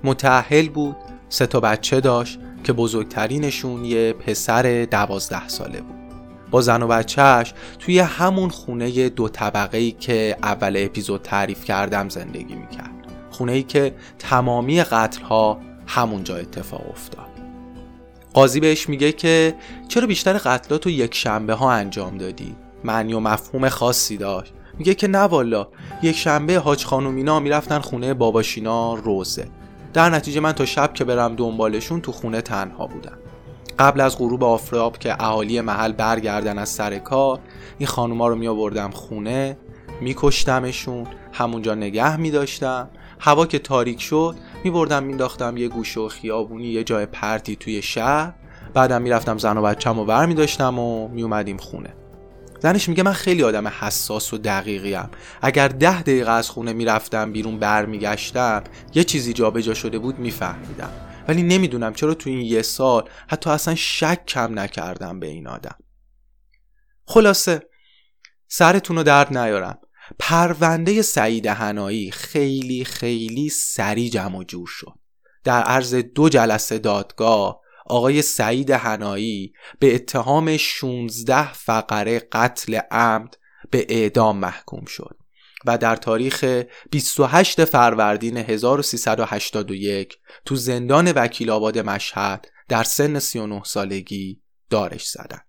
متعهل 0.03 0.69
بود 0.69 0.95
سه 1.29 1.47
تا 1.47 1.59
بچه 1.59 1.99
داشت 1.99 2.39
که 2.63 2.73
بزرگترینشون 2.73 3.85
یه 3.85 4.13
پسر 4.13 4.87
دوازده 4.91 5.47
ساله 5.47 5.81
بود. 5.81 5.97
با 6.51 6.61
زن 6.61 6.83
و 6.83 6.87
بچهش 6.87 7.53
توی 7.79 7.99
همون 7.99 8.49
خونه 8.49 9.09
دو 9.09 9.29
طبقه 9.29 9.77
ای 9.77 9.91
که 9.91 10.37
اول 10.43 10.75
اپیزود 10.77 11.21
تعریف 11.21 11.65
کردم 11.65 12.09
زندگی 12.09 12.55
می‌کرد. 12.55 12.91
خونه 13.29 13.51
ای 13.51 13.63
که 13.63 13.95
تمامی 14.19 14.83
قتل 14.83 15.21
ها 15.21 15.59
همونجا 15.87 16.35
اتفاق 16.35 16.89
افتاد. 16.89 17.27
قاضی 18.33 18.59
بهش 18.59 18.89
میگه 18.89 19.11
که 19.11 19.55
چرا 19.87 20.07
بیشتر 20.07 20.33
قتلات 20.33 20.85
رو 20.85 20.91
یک 20.91 21.15
شنبه 21.15 21.53
ها 21.53 21.71
انجام 21.71 22.17
دادی؟ 22.17 22.55
معنی 22.83 23.13
و 23.13 23.19
مفهوم 23.19 23.69
خاصی 23.69 24.17
داشت. 24.17 24.53
میگه 24.77 24.93
که 24.93 25.07
نه 25.07 25.19
والا 25.19 25.67
یک 26.01 26.15
شنبه 26.15 26.59
حاج 26.59 26.85
خانومینا 26.85 27.39
می‌رفتن 27.39 27.79
خونه 27.79 28.13
باباشینا 28.13 28.93
روزه. 28.93 29.47
در 29.93 30.09
نتیجه 30.09 30.39
من 30.39 30.51
تا 30.51 30.65
شب 30.65 30.93
که 30.93 31.03
برم 31.03 31.35
دنبالشون 31.35 32.01
تو 32.01 32.11
خونه 32.11 32.41
تنها 32.41 32.87
بودم. 32.87 33.17
قبل 33.79 34.01
از 34.01 34.17
غروب 34.17 34.43
آفتاب 34.43 34.97
که 34.97 35.23
اهالی 35.23 35.61
محل 35.61 35.91
برگردن 35.91 36.57
از 36.57 36.69
سر 36.69 36.97
کار 36.97 37.39
این 37.77 37.87
خانوما 37.87 38.27
رو 38.27 38.35
می 38.35 38.47
آوردم 38.47 38.91
خونه 38.91 39.57
میکشتمشون 40.01 41.07
همونجا 41.33 41.75
نگه 41.75 42.17
می 42.17 42.31
داشتم 42.31 42.89
هوا 43.19 43.45
که 43.45 43.59
تاریک 43.59 44.01
شد 44.01 44.35
می 44.67 44.71
بردم 44.71 45.03
مینداختم 45.03 45.57
یه 45.57 45.67
گوشه 45.67 45.99
و 45.99 46.07
خیابونی 46.07 46.67
یه 46.67 46.83
جای 46.83 47.05
پرتی 47.05 47.55
توی 47.55 47.81
شهر. 47.81 48.33
بعدم 48.73 49.01
می‌رفتم 49.01 49.37
زن 49.37 49.57
و 49.57 49.61
بچم 49.61 49.99
و 49.99 50.05
بر 50.05 50.25
می 50.25 50.33
داشتم 50.33 50.79
و 50.79 51.07
می 51.07 51.23
اومدیم 51.23 51.57
خونه. 51.57 51.93
زنش 52.59 52.89
میگه 52.89 53.03
من 53.03 53.13
خیلی 53.13 53.43
آدم 53.43 53.67
حساس 53.67 54.33
و 54.33 54.37
دقیقیم. 54.37 55.09
اگر 55.41 55.67
ده 55.67 56.01
دقیقه 56.01 56.31
از 56.31 56.49
خونه 56.49 56.73
می‌رفتم 56.73 57.31
بیرون 57.31 57.59
برمیگشتم 57.59 58.63
یه 58.93 59.03
چیزی 59.03 59.33
جابجا 59.33 59.73
شده 59.73 59.99
بود 59.99 60.19
میفهمیدم. 60.19 60.89
ولی 61.27 61.43
نمی‌دونم 61.43 61.93
چرا 61.93 62.13
تو 62.13 62.29
این 62.29 62.41
یه 62.41 62.61
سال 62.61 63.09
حتی 63.27 63.49
اصلا 63.49 63.75
شک 63.75 64.25
کم 64.25 64.59
نکردم 64.59 65.19
به 65.19 65.27
این 65.27 65.47
آدم. 65.47 65.75
خلاصه 67.05 67.61
سرتون 68.47 68.97
رو 68.97 69.03
درد 69.03 69.37
نیارم. 69.37 69.77
پرونده 70.19 71.01
سعید 71.01 71.45
هنایی 71.45 72.11
خیلی 72.11 72.85
خیلی 72.85 73.49
سریع 73.49 74.09
جمع 74.09 74.37
و 74.37 74.43
جور 74.43 74.67
شد 74.67 74.93
در 75.43 75.63
عرض 75.63 75.95
دو 75.95 76.29
جلسه 76.29 76.77
دادگاه 76.77 77.61
آقای 77.85 78.21
سعید 78.21 78.71
هنایی 78.71 79.53
به 79.79 79.95
اتهام 79.95 80.57
16 80.57 81.53
فقره 81.53 82.19
قتل 82.19 82.79
عمد 82.91 83.37
به 83.71 83.85
اعدام 83.89 84.37
محکوم 84.37 84.85
شد 84.85 85.17
و 85.65 85.77
در 85.77 85.95
تاریخ 85.95 86.63
28 86.91 87.65
فروردین 87.65 88.37
1381 88.37 90.17
تو 90.45 90.55
زندان 90.55 91.11
وکیل 91.11 91.49
آباد 91.49 91.79
مشهد 91.79 92.47
در 92.67 92.83
سن 92.83 93.19
39 93.19 93.61
سالگی 93.65 94.41
دارش 94.69 95.09
زدن. 95.09 95.39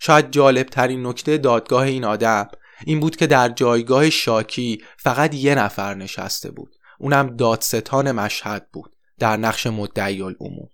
شاید 0.00 0.30
جالب 0.30 0.66
ترین 0.66 1.06
نکته 1.06 1.38
دادگاه 1.38 1.82
این 1.82 2.04
آدم 2.04 2.48
این 2.86 3.00
بود 3.00 3.16
که 3.16 3.26
در 3.26 3.48
جایگاه 3.48 4.10
شاکی 4.10 4.82
فقط 4.96 5.34
یه 5.34 5.54
نفر 5.54 5.94
نشسته 5.94 6.50
بود. 6.50 6.76
اونم 6.98 7.36
دادستان 7.36 8.12
مشهد 8.12 8.68
بود 8.72 8.96
در 9.18 9.36
نقش 9.36 9.66
مدعی 9.66 10.22
العموم 10.22 10.68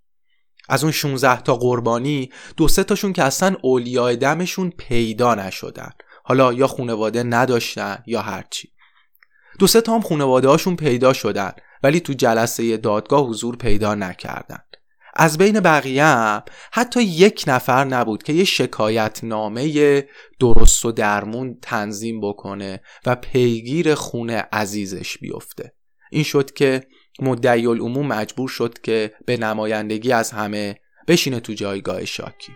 از 0.69 0.83
اون 0.83 0.93
16 0.93 1.41
تا 1.41 1.57
قربانی 1.57 2.31
دو 2.57 2.69
سه 2.69 2.85
تاشون 2.85 3.13
که 3.13 3.23
اصلا 3.23 3.57
اولیاء 3.63 4.15
دمشون 4.15 4.71
پیدا 4.71 5.35
نشدن. 5.35 5.91
حالا 6.25 6.53
یا 6.53 6.67
خونواده 6.67 7.23
نداشتن 7.23 8.03
یا 8.07 8.23
هرچی. 8.23 8.73
دو 9.59 9.67
سه 9.67 9.81
تا 9.81 9.95
هم 9.95 10.01
خونواده 10.01 10.49
هاشون 10.49 10.77
پیدا 10.77 11.13
شدن 11.13 11.53
ولی 11.83 12.01
تو 12.01 12.13
جلسه 12.13 12.77
دادگاه 12.77 13.27
حضور 13.27 13.57
پیدا 13.57 13.95
نکردن. 13.95 14.59
از 15.19 15.39
بین 15.39 15.61
بقیه 15.61 16.05
هم 16.05 16.43
حتی 16.73 17.03
یک 17.03 17.45
نفر 17.47 17.85
نبود 17.85 18.23
که 18.23 18.33
یه 18.33 18.45
شکایت 18.45 19.21
نامه 19.23 20.05
درست 20.41 20.85
و 20.85 20.93
درمون 20.93 21.59
تنظیم 21.63 22.21
بکنه 22.21 22.81
و 23.07 23.17
پیگیر 23.17 23.95
خونه 23.95 24.49
عزیزش 24.53 25.19
بیفته. 25.19 25.73
این 26.11 26.23
شد 26.23 26.53
که 26.53 26.87
مدعی 27.21 27.67
العموم 27.67 28.07
مجبور 28.07 28.49
شد 28.49 28.81
که 28.81 29.13
به 29.27 29.37
نمایندگی 29.37 30.13
از 30.13 30.31
همه 30.31 30.77
بشینه 31.09 31.41
تو 31.41 31.53
جایگاه 31.53 32.05
شاکی. 32.05 32.53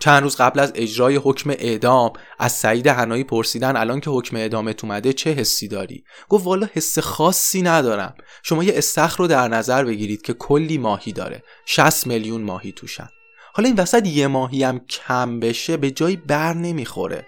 چند 0.00 0.22
روز 0.22 0.36
قبل 0.36 0.60
از 0.60 0.72
اجرای 0.74 1.16
حکم 1.16 1.50
اعدام 1.50 2.12
از 2.38 2.52
سعید 2.52 2.86
هنایی 2.86 3.24
پرسیدن 3.24 3.76
الان 3.76 4.00
که 4.00 4.10
حکم 4.10 4.36
اعدامت 4.36 4.84
اومده 4.84 5.12
چه 5.12 5.32
حسی 5.32 5.68
داری؟ 5.68 6.04
گفت 6.28 6.46
والا 6.46 6.68
حس 6.72 6.98
خاصی 6.98 7.62
ندارم. 7.62 8.14
شما 8.42 8.64
یه 8.64 8.72
استخر 8.76 9.16
رو 9.18 9.26
در 9.26 9.48
نظر 9.48 9.84
بگیرید 9.84 10.22
که 10.22 10.32
کلی 10.32 10.78
ماهی 10.78 11.12
داره. 11.12 11.42
60 11.66 12.06
میلیون 12.06 12.42
ماهی 12.42 12.72
توشن. 12.72 13.08
حالا 13.52 13.68
این 13.68 13.76
وسط 13.76 14.06
یه 14.06 14.26
ماهی 14.26 14.64
هم 14.64 14.78
کم 14.78 15.40
بشه 15.40 15.76
به 15.76 15.90
جایی 15.90 16.16
بر 16.16 16.54
نمی‌خوره. 16.54 17.26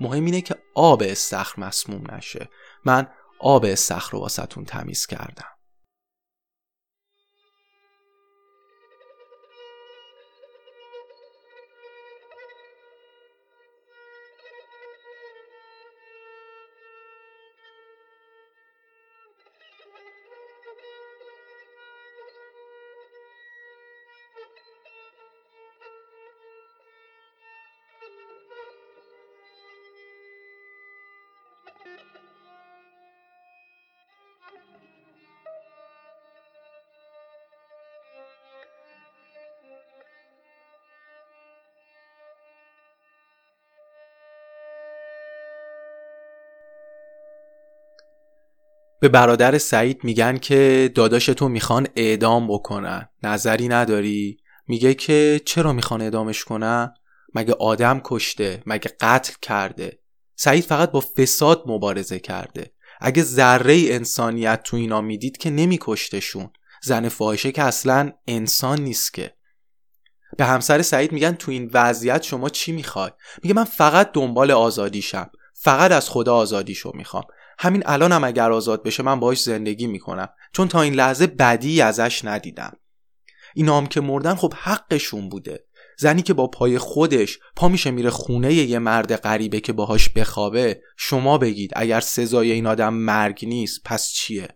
مهم 0.00 0.24
اینه 0.24 0.40
که 0.40 0.54
آب 0.74 1.02
استخر 1.06 1.60
مسموم 1.60 2.04
نشه. 2.14 2.48
من 2.84 3.06
آب 3.40 3.64
استخر 3.64 4.10
رو 4.12 4.18
واسهتون 4.18 4.64
تمیز 4.64 5.06
کردم. 5.06 5.51
به 49.02 49.08
برادر 49.08 49.58
سعید 49.58 50.04
میگن 50.04 50.38
که 50.38 50.90
داداش 50.94 51.26
تو 51.26 51.48
می‌خوان 51.48 51.86
اعدام 51.96 52.48
بکنن. 52.48 53.08
نظری 53.22 53.68
نداری؟ 53.68 54.36
میگه 54.68 54.94
که 54.94 55.40
چرا 55.46 55.72
می‌خوان 55.72 56.02
اعدامش 56.02 56.44
کنن؟ 56.44 56.94
مگه 57.34 57.54
آدم 57.54 58.00
کشته؟ 58.04 58.62
مگه 58.66 58.90
قتل 59.00 59.32
کرده؟ 59.42 60.01
سعید 60.44 60.64
فقط 60.64 60.90
با 60.90 61.00
فساد 61.00 61.62
مبارزه 61.66 62.18
کرده. 62.18 62.72
اگه 63.00 63.22
ذره 63.22 63.74
انسانیت 63.88 64.62
تو 64.62 64.76
اینا 64.76 65.00
می‌دید 65.00 65.36
که 65.36 65.50
نمیکشتشون. 65.50 66.50
زن 66.82 67.08
فاحشه 67.08 67.52
که 67.52 67.62
اصلا 67.62 68.12
انسان 68.26 68.80
نیست 68.80 69.14
که. 69.14 69.34
به 70.38 70.44
همسر 70.44 70.82
سعید 70.82 71.12
میگن 71.12 71.32
تو 71.32 71.50
این 71.50 71.70
وضعیت 71.74 72.22
شما 72.22 72.48
چی 72.48 72.72
می‌خوای؟ 72.72 73.10
میگه 73.42 73.54
من 73.54 73.64
فقط 73.64 74.12
دنبال 74.12 74.50
آزادیشم 74.50 75.30
فقط 75.54 75.92
از 75.92 76.10
خدا 76.10 76.36
آزادیشو 76.36 76.92
می‌خوام. 76.94 77.24
همین 77.58 77.82
الانم 77.86 78.14
هم 78.14 78.24
اگر 78.24 78.52
آزاد 78.52 78.82
بشه 78.82 79.02
من 79.02 79.20
باهاش 79.20 79.42
زندگی 79.42 79.86
می‌کنم. 79.86 80.28
چون 80.52 80.68
تا 80.68 80.82
این 80.82 80.94
لحظه 80.94 81.26
بدی 81.26 81.80
ازش 81.80 82.24
ندیدم. 82.24 82.76
اینا 83.54 83.78
هم 83.78 83.86
که 83.86 84.00
مردن 84.00 84.34
خب 84.34 84.54
حقشون 84.56 85.28
بوده. 85.28 85.64
زنی 85.98 86.22
که 86.22 86.34
با 86.34 86.46
پای 86.46 86.78
خودش 86.78 87.38
پا 87.56 87.68
میشه 87.68 87.90
میره 87.90 88.10
خونه 88.10 88.54
یه 88.54 88.78
مرد 88.78 89.16
غریبه 89.16 89.60
که 89.60 89.72
باهاش 89.72 90.08
بخوابه 90.08 90.80
شما 90.96 91.38
بگید 91.38 91.70
اگر 91.76 92.00
سزای 92.00 92.52
این 92.52 92.66
آدم 92.66 92.94
مرگ 92.94 93.44
نیست 93.46 93.80
پس 93.84 94.08
چیه؟ 94.08 94.48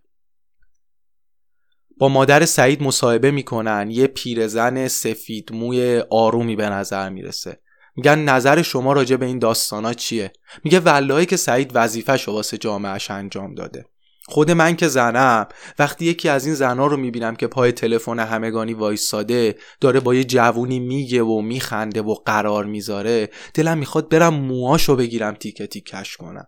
با 1.98 2.08
مادر 2.08 2.44
سعید 2.44 2.82
مصاحبه 2.82 3.30
می‌کنن 3.30 3.90
یه 3.90 4.06
پیرزن 4.06 4.88
سفید 4.88 5.52
موی 5.52 6.02
آرومی 6.10 6.56
به 6.56 6.68
نظر 6.68 7.08
می‌رسه. 7.08 7.60
میگن 7.96 8.18
نظر 8.18 8.62
شما 8.62 8.92
راجع 8.92 9.16
به 9.16 9.26
این 9.26 9.38
داستانا 9.38 9.92
چیه؟ 9.92 10.32
میگه 10.64 10.80
والله 10.80 11.26
که 11.26 11.36
سعید 11.36 11.70
وظیفه 11.74 12.30
واسه 12.30 12.58
جامعهش 12.58 13.10
انجام 13.10 13.54
داده. 13.54 13.84
خود 14.28 14.50
من 14.50 14.76
که 14.76 14.88
زنم 14.88 15.46
وقتی 15.78 16.04
یکی 16.04 16.28
از 16.28 16.46
این 16.46 16.54
زنها 16.54 16.86
رو 16.86 16.96
می‌بینم 16.96 17.36
که 17.36 17.46
پای 17.46 17.72
تلفن 17.72 18.18
همگانی 18.18 18.74
وایساده 18.74 19.58
داره 19.80 20.00
با 20.00 20.14
یه 20.14 20.24
جوونی 20.24 20.78
میگه 20.78 21.22
و 21.22 21.40
میخنده 21.40 22.02
و 22.02 22.14
قرار 22.14 22.64
می‌ذاره 22.64 23.30
دلم 23.54 23.78
می‌خواد 23.78 24.08
برم 24.08 24.34
موهاشو 24.34 24.96
بگیرم 24.96 25.34
تیکه 25.34 25.66
تیکش 25.66 26.16
کنم. 26.16 26.46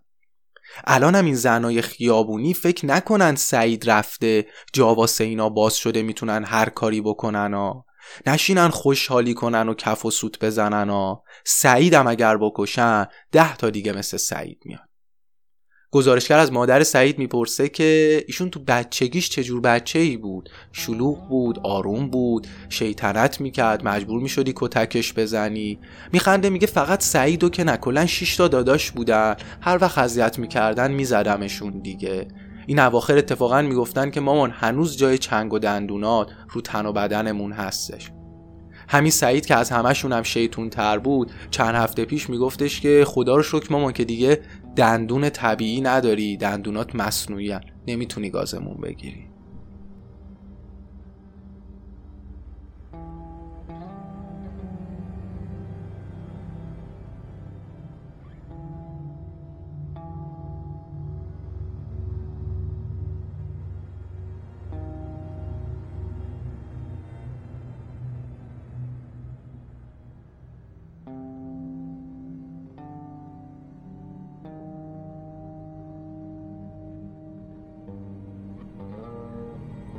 الانم 0.84 1.24
این 1.24 1.34
زنای 1.34 1.82
خیابونی 1.82 2.54
فکر 2.54 2.86
نکنن 2.86 3.34
سعید 3.34 3.90
رفته 3.90 4.46
جا 4.72 4.96
اینا 5.20 5.48
باز 5.48 5.76
شده 5.76 6.02
می‌تونن 6.02 6.44
هر 6.44 6.68
کاری 6.68 7.00
بکنن 7.00 7.54
ها. 7.54 7.84
نشینن 8.26 8.68
خوشحالی 8.68 9.34
کنن 9.34 9.68
و 9.68 9.74
کف 9.74 10.04
و 10.04 10.10
سوت 10.10 10.44
بزنن 10.44 10.90
ها. 10.90 11.22
سعیدم 11.44 12.06
اگر 12.06 12.36
بکشن 12.36 13.06
ده 13.32 13.56
تا 13.56 13.70
دیگه 13.70 13.92
مثل 13.92 14.16
سعید 14.16 14.58
میاد. 14.64 14.87
گزارشگر 15.90 16.38
از 16.38 16.52
مادر 16.52 16.82
سعید 16.82 17.18
می‌پرسه 17.18 17.68
که 17.68 18.24
ایشون 18.26 18.50
تو 18.50 18.60
بچگیش 18.66 19.28
چجور 19.28 19.60
بچه 19.60 19.98
ای 19.98 20.16
بود؟ 20.16 20.50
شلوغ 20.72 21.28
بود 21.28 21.58
آروم 21.58 22.10
بود 22.10 22.46
شیطنت 22.68 23.40
می‌کرد 23.40 23.84
مجبور 23.84 24.22
می‌شدی 24.22 24.52
کتکش 24.56 25.14
بزنی. 25.14 25.78
میخنده 26.12 26.50
میگه 26.50 26.66
فقط 26.66 27.02
سعید 27.02 27.44
و 27.44 27.48
که 27.48 27.64
نکلن 27.64 28.06
6 28.06 28.36
تا 28.36 28.48
داداش 28.48 28.90
بودن. 28.90 29.36
هر 29.60 29.78
وقت 29.80 29.98
اذیت 29.98 30.38
می‌کردن 30.38 30.92
میزدمشون 30.92 31.78
دیگه. 31.78 32.28
این 32.66 32.78
اواخر 32.78 33.18
اتفاقا 33.18 33.62
می‌گفتن 33.62 34.10
که 34.10 34.20
مامان 34.20 34.50
هنوز 34.50 34.96
جای 34.96 35.18
چنگ 35.18 35.52
و 35.52 35.58
دندونات 35.58 36.30
رو 36.50 36.60
تن 36.60 36.86
و 36.86 36.92
بدنمون 36.92 37.52
هستش. 37.52 38.10
همین 38.90 39.10
سعید 39.10 39.46
که 39.46 39.54
از 39.54 39.70
همشون 39.70 40.12
هم 40.12 40.22
شیطون 40.22 40.70
تر 40.70 40.98
بود 40.98 41.30
چند 41.50 41.74
هفته 41.74 42.04
پیش 42.04 42.30
میگفتش 42.30 42.80
که 42.80 43.04
خدا 43.06 43.36
رو 43.36 43.42
شکر 43.42 43.72
مامان 43.72 43.92
که 43.92 44.04
دیگه 44.04 44.40
دندون 44.78 45.30
طبیعی 45.30 45.80
نداری 45.80 46.36
دندونات 46.36 46.94
مصنوعی 46.94 47.58
نمی‌تونی 47.86 48.30
گازمون 48.30 48.76
بگیری. 48.80 49.27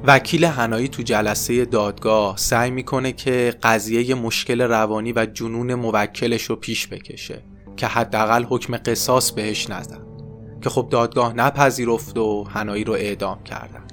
وکیل 0.03 0.45
هنایی 0.45 0.87
تو 0.87 1.03
جلسه 1.03 1.65
دادگاه 1.65 2.37
سعی 2.37 2.71
می‌کنه 2.71 3.11
که 3.11 3.53
قضیه 3.63 4.15
مشکل 4.15 4.61
روانی 4.61 5.13
و 5.13 5.25
جنون 5.25 5.73
موکلش 5.73 6.43
رو 6.43 6.55
پیش 6.55 6.87
بکشه 6.87 7.43
که 7.77 7.87
حداقل 7.87 8.43
حکم 8.43 8.77
قصاص 8.77 9.31
بهش 9.31 9.69
نزن. 9.69 9.99
که 10.61 10.69
خب 10.69 10.87
دادگاه 10.91 11.33
نپذیرفت 11.33 12.17
و 12.17 12.43
هنایی 12.43 12.83
رو 12.83 12.93
اعدام 12.93 13.43
کردن. 13.43 13.83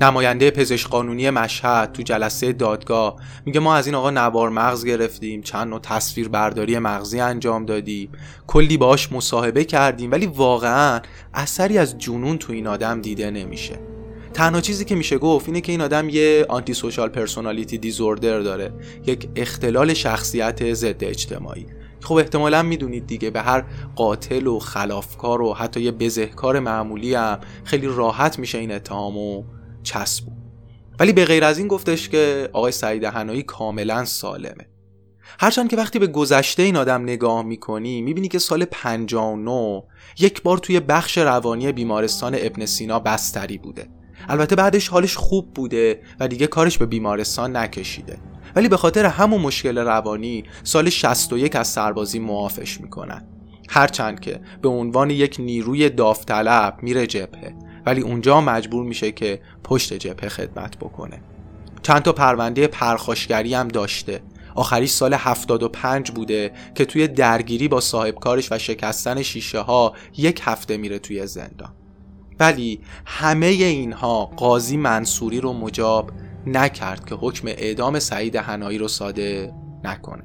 نماینده 0.00 0.50
پزشک 0.50 0.88
قانونی 0.88 1.30
مشهد 1.30 1.92
تو 1.92 2.02
جلسه 2.02 2.52
دادگاه 2.52 3.16
میگه 3.46 3.60
ما 3.60 3.74
از 3.74 3.86
این 3.86 3.94
آقا 3.94 4.10
نوار 4.10 4.48
مغز 4.50 4.84
گرفتیم 4.84 5.42
چند 5.42 5.68
نوع 5.68 5.80
تصویر 5.80 6.28
برداری 6.28 6.78
مغزی 6.78 7.20
انجام 7.20 7.66
دادیم. 7.66 8.12
کلی 8.46 8.76
باش 8.76 9.12
مصاحبه 9.12 9.64
کردیم 9.64 10.10
ولی 10.10 10.26
واقعا 10.26 11.00
اثری 11.34 11.78
از 11.78 11.98
جنون 11.98 12.38
تو 12.38 12.52
این 12.52 12.66
آدم 12.66 13.00
دیده 13.00 13.30
نمیشه. 13.30 13.89
تنها 14.34 14.60
چیزی 14.60 14.84
که 14.84 14.94
میشه 14.94 15.18
گفت 15.18 15.48
اینه 15.48 15.60
که 15.60 15.72
این 15.72 15.80
آدم 15.80 16.08
یه 16.08 16.46
آنتی 16.48 16.74
سوشال 16.74 17.08
پرسونالیتی 17.08 17.78
دیزوردر 17.78 18.40
داره. 18.40 18.72
یک 19.06 19.28
اختلال 19.36 19.94
شخصیت 19.94 20.74
ضد 20.74 21.04
اجتماعی. 21.04 21.66
خب 22.00 22.14
احتمالا 22.14 22.62
می‌دونید 22.62 23.06
دیگه 23.06 23.30
به 23.30 23.40
هر 23.40 23.64
قاتل 23.96 24.46
و 24.46 24.58
خلافکار 24.58 25.42
و 25.42 25.54
حتی 25.54 25.80
یه 25.80 25.90
بزهکار 25.90 26.60
معمولی 26.60 27.14
هم 27.14 27.40
خیلی 27.64 27.86
راحت 27.86 28.38
میشه 28.38 28.58
این 28.58 28.72
اتهامو 28.72 29.44
چسبون 29.82 30.36
ولی 31.00 31.12
به 31.12 31.24
غیر 31.24 31.44
از 31.44 31.58
این 31.58 31.68
گفتش 31.68 32.08
که 32.08 32.50
آقای 32.52 32.72
سعید 32.72 33.04
هنایی 33.04 33.42
کاملا 33.42 34.04
سالمه. 34.04 34.68
هرچند 35.40 35.70
که 35.70 35.76
وقتی 35.76 35.98
به 35.98 36.06
گذشته 36.06 36.62
این 36.62 36.76
آدم 36.76 37.02
نگاه 37.02 37.42
می‌کنی 37.42 38.02
می‌بینی 38.02 38.28
که 38.28 38.38
سال 38.38 38.64
59 38.64 39.82
یک 40.18 40.42
بار 40.42 40.58
توی 40.58 40.80
بخش 40.80 41.18
روانی 41.18 41.72
بیمارستان 41.72 42.36
ابن 42.38 42.66
سینا 42.66 42.98
بستری 42.98 43.58
بوده. 43.58 43.99
البته 44.28 44.56
بعدش 44.56 44.88
حالش 44.88 45.16
خوب 45.16 45.54
بوده 45.54 46.00
و 46.20 46.28
دیگه 46.28 46.46
کارش 46.46 46.78
به 46.78 46.86
بیمارستان 46.86 47.56
نکشیده. 47.56 48.18
ولی 48.56 48.68
به 48.68 48.76
خاطر 48.76 49.06
همون 49.06 49.40
مشکل 49.40 49.78
روانی 49.78 50.44
سال 50.62 50.90
61 50.90 51.56
از 51.56 51.68
سربازی 51.68 52.18
معافش 52.18 52.80
می‌کنن. 52.80 53.26
هرچند 53.68 54.20
که 54.20 54.40
به 54.62 54.68
عنوان 54.68 55.10
یک 55.10 55.36
نیروی 55.38 55.90
داوطلب 55.90 56.78
میره 56.82 57.06
جبهه 57.06 57.54
ولی 57.86 58.00
اونجا 58.00 58.40
مجبور 58.40 58.84
میشه 58.84 59.12
که 59.12 59.40
پشت 59.64 59.92
جبهه 59.92 60.28
خدمت 60.28 60.78
بکنه. 60.78 61.22
چند 61.82 62.02
تا 62.02 62.12
پرونده 62.12 62.66
پرخاشگری 62.66 63.54
هم 63.54 63.68
داشته. 63.68 64.22
آخریش 64.54 64.90
سال 64.90 65.14
75 65.14 66.10
بوده 66.10 66.52
که 66.74 66.84
توی 66.84 67.08
درگیری 67.08 67.68
با 67.68 67.80
صاحب 67.80 68.14
کارش 68.14 68.52
و 68.52 68.58
شکستن 68.58 69.22
شیشه 69.22 69.58
ها 69.58 69.94
یک 70.16 70.40
هفته 70.44 70.76
میره 70.76 70.98
توی 70.98 71.26
زندان. 71.26 71.72
ولی 72.40 72.80
همه 73.06 73.46
اینها 73.46 74.24
قاضی 74.24 74.76
منصوری 74.76 75.40
رو 75.40 75.52
مجاب 75.52 76.10
نکرد 76.46 77.04
که 77.04 77.14
حکم 77.14 77.48
اعدام 77.48 77.98
سعید 77.98 78.36
هنایی 78.36 78.78
رو 78.78 78.88
ساده 78.88 79.52
نکنه. 79.84 80.22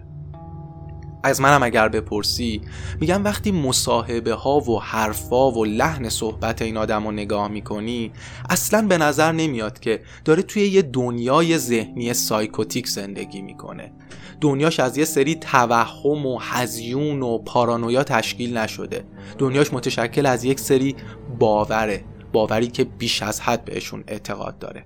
از 1.24 1.42
منم 1.42 1.64
اگر 1.64 1.90
بپرسی 1.90 2.62
میگم 3.00 3.24
وقتی 3.24 3.52
مصاحبه 3.52 4.34
ها 4.34 4.60
و 4.60 4.82
حرفا 4.82 5.52
و 5.52 5.66
لحن 5.66 6.10
صحبت 6.10 6.62
این 6.62 6.78
آدم 6.78 7.06
رو 7.06 7.12
نگاه 7.12 7.48
می‌کنی 7.48 8.12
اصلا 8.50 8.88
به 8.88 8.98
نظر 8.98 9.32
نمیاد 9.32 9.80
که 9.80 10.02
داره 10.26 10.42
توی 10.42 10.68
یه 10.68 10.82
دنیای 10.82 11.58
ذهنی 11.58 12.14
سایکوتیک 12.14 12.88
زندگی 12.88 13.42
می‌کنه. 13.42 13.94
دنیاش 14.42 14.80
از 14.80 14.98
یه 14.98 15.06
سری 15.06 15.36
توهم 15.36 16.26
و 16.26 16.40
هزیون 16.42 17.22
و 17.22 17.38
پارانویا 17.38 18.04
تشکیل 18.04 18.58
نشده. 18.58 19.06
دنیاش 19.38 19.74
متشکل 19.74 20.26
از 20.26 20.44
یک 20.44 20.60
سری 20.60 20.96
باوره 21.40 22.04
باوری 22.34 22.68
که 22.68 22.84
بیش 22.84 23.24
از 23.24 23.42
حد 23.42 23.66
بهشون 23.66 24.04
اعتقاد 24.08 24.60
داره. 24.60 24.86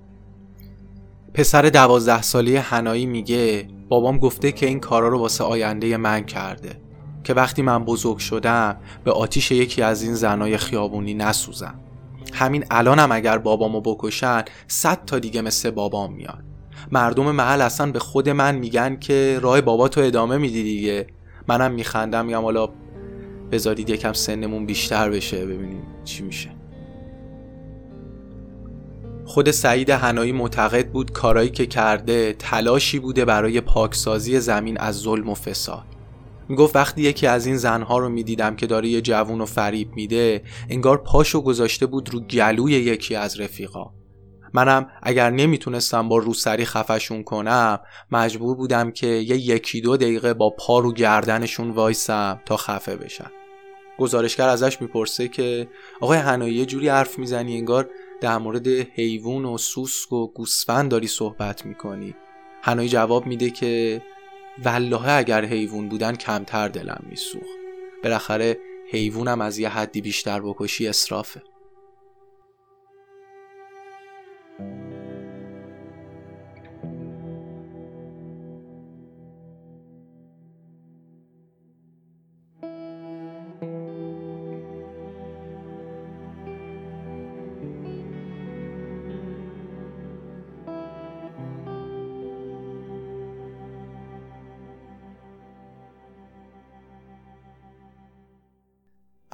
پسر 1.33 1.61
دوازده 1.61 2.21
ساله 2.21 2.59
هنایی 2.59 3.05
میگه 3.05 3.67
بابام 3.89 4.17
گفته 4.17 4.51
که 4.51 4.65
این 4.65 4.79
کارا 4.79 5.07
رو 5.07 5.19
واسه 5.19 5.43
آینده 5.43 5.97
من 5.97 6.23
کرده 6.23 6.81
که 7.23 7.33
وقتی 7.33 7.61
من 7.61 7.85
بزرگ 7.85 8.17
شدم 8.17 8.77
به 9.03 9.11
آتیش 9.11 9.51
یکی 9.51 9.81
از 9.81 10.03
این 10.03 10.13
زنای 10.13 10.57
خیابونی 10.57 11.13
نسوزم. 11.13 11.79
همین 12.33 12.65
الانم 12.71 13.11
اگر 13.11 13.37
بابامو 13.37 13.81
بکشن 13.81 14.43
صد 14.67 15.05
تا 15.05 15.19
دیگه 15.19 15.41
مثل 15.41 15.71
بابام 15.71 16.13
میاد 16.13 16.43
مردم 16.91 17.31
محل 17.31 17.61
اصلا 17.61 17.91
به 17.91 17.99
خود 17.99 18.29
من 18.29 18.55
میگن 18.55 18.95
که 18.99 19.39
راه 19.41 19.61
بابا 19.61 19.87
تو 19.87 20.01
ادامه 20.01 20.37
میدی 20.37 20.63
دیگه. 20.63 21.07
منم 21.47 21.71
میخندم 21.71 22.25
میگم 22.25 22.41
حالا 22.41 22.69
بذارید 23.51 23.89
یکم 23.89 24.13
سنمون 24.13 24.65
بیشتر 24.65 25.09
بشه 25.09 25.45
ببینیم 25.45 25.83
چی 26.03 26.23
میشه. 26.23 26.49
خود 29.25 29.51
سعید 29.51 29.89
هنایی 29.89 30.31
معتقد 30.31 30.91
بود 30.91 31.11
کارایی 31.11 31.49
که 31.49 31.65
کرده 31.65 32.33
تلاشی 32.33 32.99
بوده 32.99 33.25
برای 33.25 33.61
پاکسازی 33.61 34.39
زمین 34.39 34.77
از 34.77 34.95
ظلم 34.95 35.29
و 35.29 35.33
فساد. 35.33 35.85
می‌گفت 36.49 36.75
وقتی 36.75 37.01
یکی 37.01 37.27
از 37.27 37.45
این 37.45 37.57
زنها 37.57 37.97
رو 37.97 38.09
می‌دیدم 38.09 38.55
که 38.55 38.67
داره 38.67 38.87
یه 38.89 39.01
جوون 39.01 39.41
و 39.41 39.45
فریب 39.45 39.93
میده 39.95 40.41
انگار 40.69 40.97
پاشو 40.97 41.41
گذاشته 41.41 41.85
بود 41.85 42.13
رو 42.13 42.19
گلوی 42.19 42.71
یکی 42.71 43.15
از 43.15 43.39
رفیقا. 43.39 43.91
منم 44.53 44.87
اگر 45.03 45.29
نمی‌تونستم 45.29 46.09
با 46.09 46.17
روسری 46.17 46.65
خفشون 46.65 47.23
کنم 47.23 47.79
مجبور 48.11 48.55
بودم 48.55 48.91
که 48.91 49.07
یه 49.07 49.37
یکی 49.37 49.81
دو 49.81 49.97
دقیقه 49.97 50.33
با 50.33 50.49
پا 50.49 50.79
رو 50.79 50.93
گردنشون 50.93 51.69
وایسم 51.69 52.41
تا 52.45 52.57
خفه 52.57 52.95
بشن. 52.95 53.31
گزارشگر 53.99 54.49
ازش 54.49 54.81
می‌پرسه 54.81 55.27
که 55.27 55.67
آقای 56.01 56.17
هنایی 56.17 56.53
یه 56.53 56.65
جوری 56.65 56.89
حرف 56.89 57.19
می‌زنی 57.19 57.57
انگار 57.57 57.89
در 58.21 58.37
مورد 58.37 58.67
حیوان 58.67 59.45
و 59.45 59.57
سوسک 59.57 60.13
و 60.13 60.27
گوسفند 60.27 60.91
داری 60.91 61.07
صحبت 61.07 61.65
می‌کنی. 61.65 62.15
هنایی 62.61 62.89
جواب 62.89 63.25
میده 63.25 63.49
که 63.49 64.01
والله 64.63 65.11
اگر 65.11 65.45
حیوان 65.45 65.89
بودن 65.89 66.15
کمتر 66.15 66.67
دلم 66.67 67.03
میسوخت. 67.09 67.45
بالاخره 68.03 68.57
حیوانم 68.91 69.41
از 69.41 69.59
یه 69.59 69.69
حدی 69.69 70.01
بیشتر 70.01 70.39
بکشی 70.41 70.87
اصرافه 70.87 71.41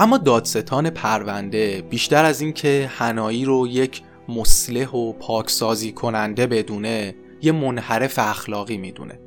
اما 0.06 0.18
دادستان 0.18 0.90
پرونده 0.90 1.82
بیشتر 1.82 2.26
از 2.26 2.42
اینکه 2.42 2.92
هنایی 2.94 3.46
رو 3.46 3.68
یک 3.68 4.02
مسلح 4.30 4.90
و 4.90 5.14
پاکسازی 5.14 5.92
کننده 5.92 6.48
بدونه 6.48 7.16
یه 7.42 7.52
منحرف 7.52 8.20
اخلاقی 8.20 8.78
می‌دونه. 8.78 9.20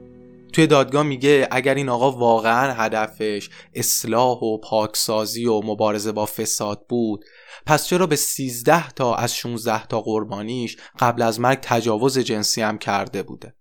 توی 0.52 0.66
دادگاه 0.66 1.02
میگه 1.02 1.48
اگر 1.50 1.74
این 1.74 1.88
آقا 1.88 2.12
واقعا 2.12 2.72
هدفش 2.72 3.50
اصلاح 3.74 4.38
و 4.38 4.58
پاکسازی 4.58 5.46
و 5.46 5.60
مبارزه 5.64 6.12
با 6.12 6.26
فساد 6.26 6.86
بود 6.88 7.24
پس 7.66 7.86
چرا 7.86 8.06
به 8.06 8.16
13 8.16 8.90
تا 8.90 9.14
از 9.14 9.36
16 9.36 9.86
تا 9.86 10.00
قربانیش 10.00 10.76
قبل 10.98 11.22
از 11.22 11.40
مرگ 11.40 11.58
تجاوز 11.62 12.18
جنسی 12.18 12.62
هم 12.62 12.78
کرده 12.78 13.22
بوده؟ 13.22 13.54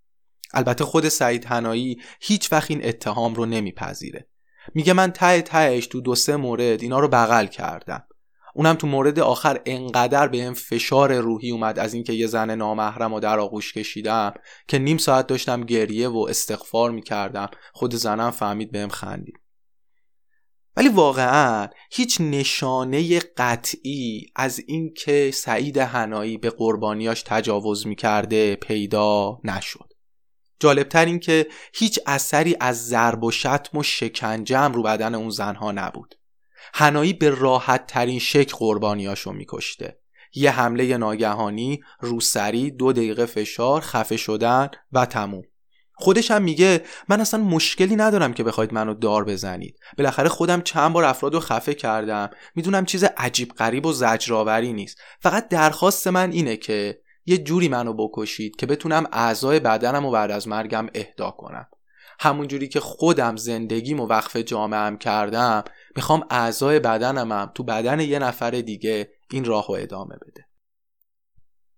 البته 0.54 0.84
خود 0.84 1.10
سعید 1.10 1.46
هنایی 1.46 1.98
هیچ 2.22 2.52
وقت 2.52 2.72
این 2.72 2.86
اتهام 2.86 3.36
رو 3.36 3.46
نمیپذیره. 3.46 4.28
میگه 4.74 4.94
من 4.94 5.12
ته 5.12 5.42
تهش 5.42 5.88
تو 5.88 6.02
دو 6.02 6.16
سه 6.16 6.36
مورد 6.36 6.82
اینا 6.82 7.00
رو 7.00 7.08
بغل 7.08 7.46
کردم. 7.46 8.04
اونم 8.56 8.76
تو 8.76 8.88
مورد 8.88 9.20
آخر 9.20 9.62
انقدر 9.66 10.28
به 10.28 10.54
فشار 10.54 11.20
روحی 11.20 11.52
اومد 11.52 11.80
از 11.80 11.94
اینکه 11.94 12.14
یه 12.14 12.28
زن 12.28 12.56
نامحرم 12.56 13.14
و 13.14 13.20
در 13.20 13.40
آغوش 13.40 13.74
کشیدم 13.74 14.34
که 14.68 14.80
نیم 14.80 14.98
ساعت 14.98 15.28
داشتم 15.28 15.64
گریه 15.64 16.08
و 16.08 16.26
استغفار 16.30 16.92
می‌کردم. 16.92 17.50
خود 17.74 17.96
زنم 17.96 18.32
فهمید 18.32 18.72
بهم 18.72 18.90
خندید. 18.90 19.36
ولی 20.78 20.90
واقعا 20.90 21.68
هیچ 21.92 22.22
نشانه 22.22 23.20
قطعی 23.20 24.26
از 24.36 24.60
اینکه 24.68 25.32
سعید 25.34 25.78
هنایی 25.78 26.38
به 26.38 26.50
قربانیاش 26.50 27.24
تجاوز 27.26 27.88
می‌کرده 27.88 28.56
پیدا 28.56 29.40
نشد. 29.44 29.94
جالبتر 30.60 31.06
این 31.06 31.20
که 31.20 31.48
هیچ 31.74 32.00
اثری 32.06 32.58
از 32.60 32.88
ضرب 32.88 33.24
و 33.24 33.32
شتم 33.32 33.78
و 33.78 33.84
شکنجم 33.84 34.72
رو 34.74 34.84
بدن 34.84 35.16
اون 35.16 35.30
زنها 35.30 35.72
نبود. 35.72 36.16
هنایی 36.74 37.14
به 37.14 37.30
راحت 37.30 37.88
ترین 37.88 38.20
شکل 38.20 38.56
قربانیاشو 38.58 39.32
میکشته. 39.32 40.00
یه 40.34 40.52
حمله 40.52 40.98
ناگهانی 40.98 41.80
روسری 42.00 42.72
دو 42.72 42.94
دقیقه 42.94 43.26
فشار 43.26 43.82
خفه 43.82 44.18
شدن 44.18 44.70
و 44.92 45.06
تموم. 45.06 45.44
خودش 46.00 46.32
هم 46.32 46.42
میگه 46.42 46.82
من 47.10 47.22
اصلا 47.22 47.44
مشکلی 47.44 47.96
ندارم 47.96 48.34
که 48.34 48.44
بخواید 48.44 48.74
منو 48.74 48.94
دار 48.94 49.26
بزنید. 49.26 49.80
بالاخره 49.98 50.30
خودم 50.30 50.62
چند 50.62 50.94
بار 50.94 51.04
افراد 51.04 51.34
رو 51.34 51.40
خفه 51.40 51.74
کردم. 51.74 52.30
می‌دونم 52.56 52.86
چیز 52.86 53.04
عجیب 53.04 53.52
غریب 53.52 53.86
و 53.86 53.94
زجرآوری 53.94 54.74
نیست. 54.74 54.98
فقط 55.20 55.48
درخواست 55.48 56.08
من 56.08 56.32
اینه 56.32 56.58
که 56.58 57.00
یه 57.30 57.38
جوری 57.38 57.68
منو 57.68 57.94
بکشید 57.94 58.56
که 58.56 58.66
بتونم 58.66 59.08
اعضای 59.12 59.60
بدنم 59.60 60.06
و 60.06 60.12
بعد 60.12 60.32
از 60.32 60.48
مرگم 60.48 60.88
اهدا 60.96 61.32
کنم. 61.32 61.68
همون 62.20 62.48
جوری 62.48 62.68
که 62.68 62.80
خودم 62.80 63.36
زندگیم 63.36 64.00
و 64.00 64.08
وقف 64.08 64.36
جامعهم 64.36 64.98
کردم 64.98 65.64
می‌خوام 65.96 66.26
اعضای 66.30 66.80
بدنمم 66.80 67.32
هم 67.32 67.52
تو 67.56 67.64
بدن 67.64 68.00
یه 68.00 68.20
نفر 68.20 68.52
دیگه 68.52 69.10
این 69.32 69.46
راه 69.46 69.68
و 69.68 69.72
ادامه 69.72 70.16
بده. 70.16 70.46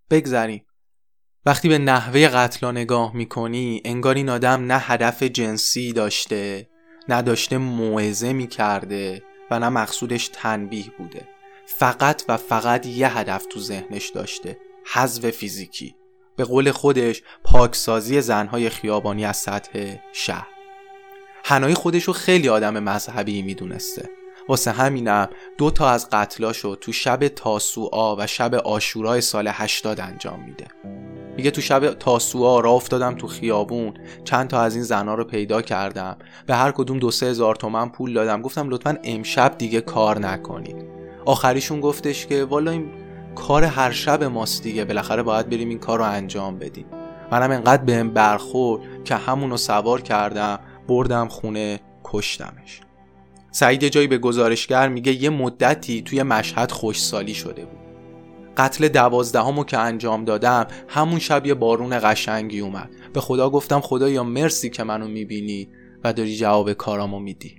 بگذریم. 0.09 0.65
وقتی 1.45 1.69
به 1.69 1.77
نحوه 1.77 2.27
قتل 2.27 2.71
نگاه 2.71 3.15
می‌کنی 3.15 3.81
انگار 3.85 4.15
این 4.15 4.29
آدم 4.29 4.65
نه 4.65 4.77
هدف 4.79 5.23
جنسی 5.23 5.93
داشته 5.93 6.69
نه 7.09 7.21
داشته 7.21 7.57
موعظه 7.57 8.33
می‌کرده 8.33 9.23
و 9.51 9.59
نه 9.59 9.69
مقصودش 9.69 10.29
تنبیه 10.33 10.91
بوده. 10.97 11.27
فقط 11.65 12.23
و 12.27 12.37
فقط 12.37 12.85
یه 12.85 13.17
هدف 13.17 13.45
تو 13.45 13.59
ذهنش 13.59 14.09
داشته. 14.09 14.57
حذف 14.93 15.29
فیزیکی. 15.29 15.95
به 16.35 16.43
قول 16.43 16.71
خودش 16.71 17.23
پاکسازی 17.43 18.21
زنهای 18.21 18.69
خیابانی 18.69 19.25
از 19.25 19.37
سطح 19.37 19.95
شهر. 20.13 20.47
هنایی 21.45 21.73
خودشو 21.73 22.13
خیلی 22.13 22.49
آدم 22.49 22.83
مذهبی 22.83 23.41
می‌دونسته. 23.41 24.09
واسه 24.47 24.71
همینم 24.71 25.29
دو 25.57 25.71
تا 25.71 25.89
از 25.89 26.09
قتلاشو 26.09 26.75
تو 26.75 26.91
شب 26.91 27.27
تاسوعا 27.27 28.15
و 28.15 28.27
شب 28.27 28.55
آشورای 28.55 29.21
سال 29.21 29.47
80 29.51 29.99
انجام 29.99 30.43
میده. 30.43 30.67
میگه 31.37 31.51
تو 31.51 31.61
شب 31.61 31.93
تاسوعا 31.93 32.59
را 32.59 32.71
افتادم 32.71 33.15
تو 33.15 33.27
خیابون 33.27 33.93
چند 34.23 34.47
تا 34.47 34.61
از 34.61 34.75
این 34.75 34.83
زنها 34.83 35.15
رو 35.15 35.23
پیدا 35.23 35.61
کردم. 35.61 36.17
به 36.45 36.55
هر 36.55 36.71
کدوم 36.71 36.99
دو 36.99 37.11
سه 37.11 37.25
هزار 37.25 37.55
تومن 37.55 37.89
پول 37.89 38.13
دادم. 38.13 38.41
گفتم 38.41 38.69
لطفا 38.69 38.97
امشب 39.03 39.57
دیگه 39.57 39.81
کار 39.81 40.19
نکنید. 40.19 40.85
آخریشون 41.25 41.81
گفتش 41.81 42.25
که 42.25 42.43
والا 42.43 42.71
این 42.71 43.08
کار 43.39 43.63
هر 43.63 43.91
شب 43.91 44.23
ماست 44.23 44.63
دیگه. 44.63 44.85
بالاخره 44.85 45.23
باید 45.23 45.49
بریم 45.49 45.69
این 45.69 45.79
کار 45.79 45.99
رو 45.99 46.05
انجام 46.05 46.59
بدیم. 46.59 46.85
منم 47.31 47.51
انقدر 47.51 47.83
بهم 47.83 48.09
برخورد 48.09 49.03
که 49.03 49.15
همونو 49.15 49.57
سوار 49.57 50.01
کردم 50.01 50.59
بردم 50.87 51.27
خونه 51.27 51.79
کشتمش. 52.03 52.81
سعید 53.51 53.87
جایی 53.87 54.07
به 54.07 54.17
گزارشگر 54.17 54.87
میگه 54.87 55.13
یه 55.13 55.29
مدتی 55.29 56.01
توی 56.01 56.23
مشهد 56.23 56.71
خوشسالی 56.71 57.33
شده 57.33 57.65
بود. 57.65 57.79
قتل 58.57 58.87
دوازدهمو 58.87 59.63
که 59.63 59.77
انجام 59.77 60.25
دادم 60.25 60.67
همون 60.87 61.19
شب 61.19 61.45
یه 61.45 61.53
بارون 61.53 61.99
قشنگی 61.99 62.59
اومد. 62.59 62.89
به 63.13 63.21
خدا 63.21 63.49
گفتم 63.49 63.79
خدایا 63.79 64.23
مرسی 64.23 64.69
که 64.69 64.83
منو 64.83 65.07
می‌بینی 65.07 65.69
و 66.03 66.13
داری 66.13 66.37
جواب 66.37 66.73
کارامو 66.73 67.19
میدی. 67.19 67.58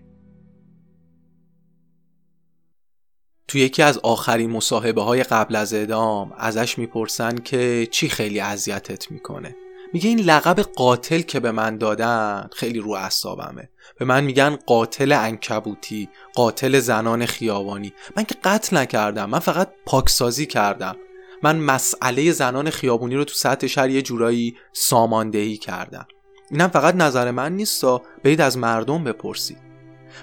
تو 3.51 3.59
یکی 3.59 3.83
از 3.83 3.99
آخرین 3.99 4.51
مصاحبه 4.51 5.03
های 5.03 5.23
قبل 5.23 5.57
از 5.57 5.75
اعدام 5.75 6.33
ازش 6.39 6.79
می‌پرسن 6.79 7.37
که 7.37 7.89
چی 7.91 8.09
خیلی 8.09 8.41
اذیتت 8.41 9.11
می‌کنه. 9.11 9.57
میگه 9.93 10.09
این 10.09 10.21
لقب 10.21 10.61
قاتل 10.61 11.21
که 11.21 11.41
به 11.41 11.53
من 11.53 11.79
دادن 11.79 12.49
خیلی 12.53 12.79
رو 12.79 12.91
اعصابمه. 12.91 13.69
به 13.99 14.05
من 14.05 14.25
میگن 14.25 14.57
قاتل 14.67 15.13
انکبوتی 15.13 16.09
قاتل 16.35 16.81
زنان 16.81 17.27
خیابانی. 17.27 17.93
من 18.17 18.25
که 18.25 18.35
قتل 18.45 18.77
نکردم 18.77 19.31
من 19.31 19.39
فقط 19.39 19.69
پاکسازی 19.87 20.47
کردم. 20.47 20.97
من 21.43 21.59
مسئله 21.59 22.33
زنان 22.33 22.71
خیابونی 22.71 23.15
رو 23.15 23.25
تو 23.25 23.35
سطح 23.35 23.67
شهر 23.67 23.91
یه 23.91 24.03
جورایی 24.03 24.57
ساماندهی 24.73 25.57
کردم. 25.57 26.07
اینم 26.51 26.69
فقط 26.69 26.95
نظر 26.95 27.31
من 27.31 27.57
نیستا 27.57 28.03
برید 28.25 28.41
از 28.41 28.59
مردم 28.59 29.05
بپرسید 29.05 29.70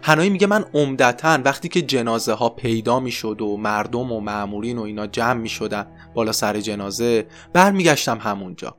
هنایی 0.04 0.30
میگه 0.30 0.48
من 0.48 0.66
عمدتا 0.74 1.40
وقتی 1.46 1.70
که 1.70 1.82
جنازه 1.82 2.34
ها 2.34 2.50
پیدا 2.50 3.00
می‌شد 3.00 3.42
و 3.42 3.58
مردم 3.58 4.12
و 4.12 4.20
معمورین 4.20 4.78
و 4.78 4.82
اینا 4.82 5.08
جمع 5.08 5.40
می‌شدن 5.40 5.88
بالا 6.14 6.32
سر 6.32 6.60
جنازه 6.60 7.28
برمیگشتم 7.54 8.18
همونجا. 8.18 8.78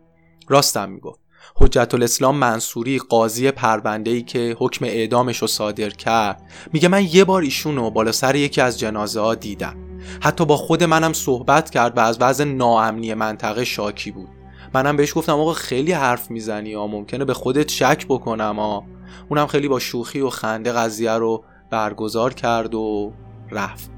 راستم 0.48 0.88
می‌گفت. 0.88 1.20
حجت 1.56 1.94
الاسلام 1.94 2.36
منصوری 2.36 2.98
قاضی 2.98 3.50
پرونده 3.50 4.10
ای 4.10 4.22
که 4.22 4.56
حکم 4.58 4.84
اعدامش 4.84 5.38
رو 5.38 5.46
صادر 5.46 5.90
کرد 5.90 6.42
میگه 6.72 6.88
من 6.88 7.04
یه 7.04 7.24
بار 7.24 7.42
ایشونو 7.42 7.90
بالا 7.90 8.12
سر 8.12 8.34
یکی 8.36 8.60
از 8.60 8.78
جنازه 8.78 9.20
ها 9.20 9.34
دیدم. 9.34 9.76
حتی 10.20 10.44
با 10.44 10.56
خود 10.56 10.84
منم 10.84 11.12
صحبت 11.12 11.70
کرد 11.70 11.96
و 11.96 12.00
از 12.00 12.18
وضع 12.20 12.44
ناامنی 12.44 13.14
منطقه 13.14 13.64
شاکی 13.64 14.10
بود. 14.10 14.28
منم 14.74 14.96
بهش 14.96 15.14
گفتم 15.14 15.32
آقا 15.32 15.52
خیلی 15.52 15.92
حرف 15.92 16.30
می‌زنی 16.30 16.74
ها 16.74 16.86
ممکنه 16.86 17.24
به 17.24 17.34
خودت 17.34 17.70
شک 17.70 18.06
بکنم 18.08 18.56
ها. 18.56 18.84
اونم 19.28 19.46
خیلی 19.46 19.68
با 19.68 19.78
شوخی 19.78 20.20
و 20.20 20.30
خنده 20.30 20.72
قضیه 20.72 21.12
رو 21.12 21.44
برگزار 21.70 22.34
کرد 22.34 22.74
و 22.74 23.12
رفت. 23.50 23.90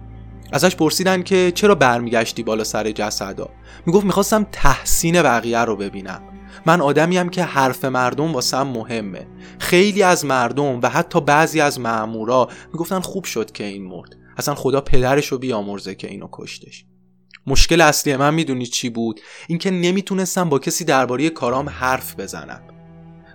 ازش 0.53 0.77
پرسیدن 0.77 1.23
که 1.23 1.53
چرا 1.55 1.75
برمیگشتی 1.75 2.42
بالا 2.42 2.64
سر 2.64 2.90
جسدا؟ 2.90 3.49
می‌گفت 3.87 4.05
می‌خواستم 4.05 4.46
تحسین 4.53 5.23
بقیه 5.23 5.59
رو 5.59 5.77
ببینم. 5.77 6.23
من 6.66 6.81
آدمیم 6.81 7.29
که 7.29 7.44
حرف 7.44 7.85
مردم 7.85 8.33
واسم 8.33 8.62
مهمه. 8.62 9.27
خیلی 9.59 10.03
از 10.03 10.25
مردم 10.25 10.81
و 10.83 10.88
حتی 10.88 11.20
بعضی 11.20 11.61
از 11.61 11.81
معمورا 11.81 12.49
می‌گفتن 12.73 13.01
خوب 13.01 13.25
شد 13.25 13.53
که 13.53 13.64
این 13.64 13.85
مرد. 13.85 14.16
اصلا 14.37 14.55
خدا 14.55 14.81
پدرش 14.81 15.27
رو 15.27 15.38
بیامرزه 15.38 15.94
که 15.94 16.09
اینو 16.09 16.29
کشتش. 16.33 16.85
مشکل 17.46 17.81
اصلی 17.81 18.16
من 18.16 18.35
می‌دونی 18.35 18.66
چی 18.66 18.88
بود؟ 18.90 19.20
اینکه 19.49 19.70
نمی‌تونستم 19.70 20.49
با 20.49 20.59
کسی 20.59 20.85
درباره 20.85 21.31
کارام 21.31 21.68
حرف 21.68 22.20
بزنم. 22.20 22.62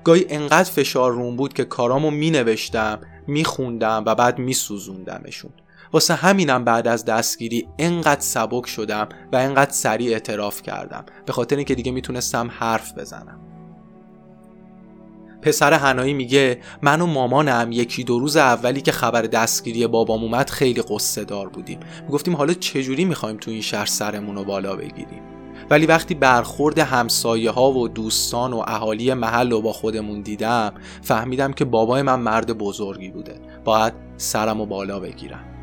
گاهی 0.06 0.26
انقدر 0.30 0.70
فشار 0.70 1.12
روم 1.12 1.36
بود 1.36 1.54
که 1.54 1.66
کارامو 1.66 2.12
مینوشتم 2.12 3.00
میخوندم 3.28 4.04
و 4.06 4.16
بعد 4.16 4.40
میسوزوندمشون. 4.40 5.52
واسه 5.94 6.14
همینم 6.14 6.64
بعد 6.64 6.88
از 6.88 7.06
دستگیری 7.06 7.68
انقدر 7.80 8.22
سبک 8.22 8.68
شدم 8.68 9.10
و 9.34 9.36
انقدر 9.36 9.72
سریع 9.72 10.12
اعتراف 10.12 10.62
کردم 10.62 11.06
به 11.26 11.34
خاطر 11.34 11.56
اینکه 11.56 11.76
دیگه 11.76 11.92
می‌تونستم 11.92 12.52
حرف 12.52 12.98
بزنم. 12.98 13.40
پسر 15.42 15.74
هنایی 15.74 16.14
میگه 16.14 16.62
من 16.82 17.02
و 17.02 17.06
مامانم 17.06 17.72
یکی 17.72 18.04
دو 18.04 18.20
روز 18.20 18.38
اولی 18.38 18.82
که 18.82 18.92
خبر 18.92 19.22
دستگیری 19.22 19.88
بابام 19.88 20.24
اومد 20.24 20.50
خیلی 20.50 20.82
قصه 20.82 21.24
دار 21.24 21.50
بودیم. 21.50 21.80
می‌گفتیم 22.02 22.36
حالا 22.36 22.54
چجوری 22.54 23.06
می‌خوایم 23.06 23.38
تو 23.38 23.52
این 23.52 23.62
شهر 23.62 23.86
سرمون 23.86 24.36
رو 24.36 24.44
بالا 24.44 24.76
بگیریم؟ 24.76 25.35
ولی 25.70 25.86
وقتی 25.86 26.16
برخورد 26.16 26.80
همسایه 26.80 27.52
ها 27.52 27.72
و 27.72 27.88
دوستان 27.88 28.54
و 28.54 28.64
اهالی 28.68 29.14
محل 29.14 29.52
رو 29.52 29.62
با 29.62 29.74
خودمون 29.74 30.22
دیدم 30.22 30.74
فهمیدم 31.02 31.54
که 31.54 31.66
بابای 31.66 32.02
من 32.02 32.20
مرد 32.20 32.58
بزرگی 32.58 33.10
بوده. 33.10 33.40
باید 33.64 33.94
سرم 34.18 34.60
رو 34.60 34.66
بالا 34.66 35.00
بگیرم. 35.00 35.55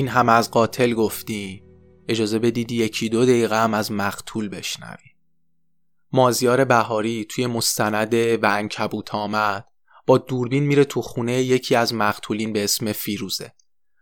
این 0.00 0.08
هم 0.08 0.28
از 0.28 0.50
قاتل 0.50 0.94
گفتی؟ 0.94 1.62
اجازه 2.08 2.38
بدید 2.38 2.72
یکی 2.72 3.08
دو 3.08 3.24
دقیقه 3.24 3.62
هم 3.62 3.74
از 3.74 3.92
مقتول 3.92 4.48
بشنوی. 4.48 5.10
مازیار 6.12 6.64
بهاری 6.64 7.24
توی 7.24 7.46
مستنده 7.46 8.36
و 8.36 8.46
انکبوت 8.50 9.14
آمد. 9.14 9.66
با 10.06 10.18
دوربین 10.18 10.62
میره 10.62 10.84
تو 10.84 11.02
خونه 11.02 11.32
یکی 11.32 11.74
از 11.74 11.94
مقتولین 11.94 12.52
به 12.52 12.64
اسم 12.64 12.92
فیروزه. 12.92 13.52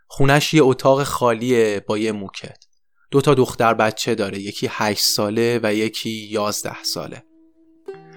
خونش 0.07 0.55
یه 0.55 0.63
اتاق 0.63 1.03
خالیه 1.03 1.85
با 1.87 1.99
یه 1.99 2.13
موکت. 2.13 2.65
دو 3.11 3.21
تا 3.21 3.35
دختر 3.35 3.75
بچه 3.75 4.15
داره 4.15 4.39
یکی 4.39 4.69
هشت 4.71 5.05
ساله 5.05 5.61
و 5.63 5.75
یکی 5.75 6.11
یازده 6.11 6.83
ساله. 6.83 7.25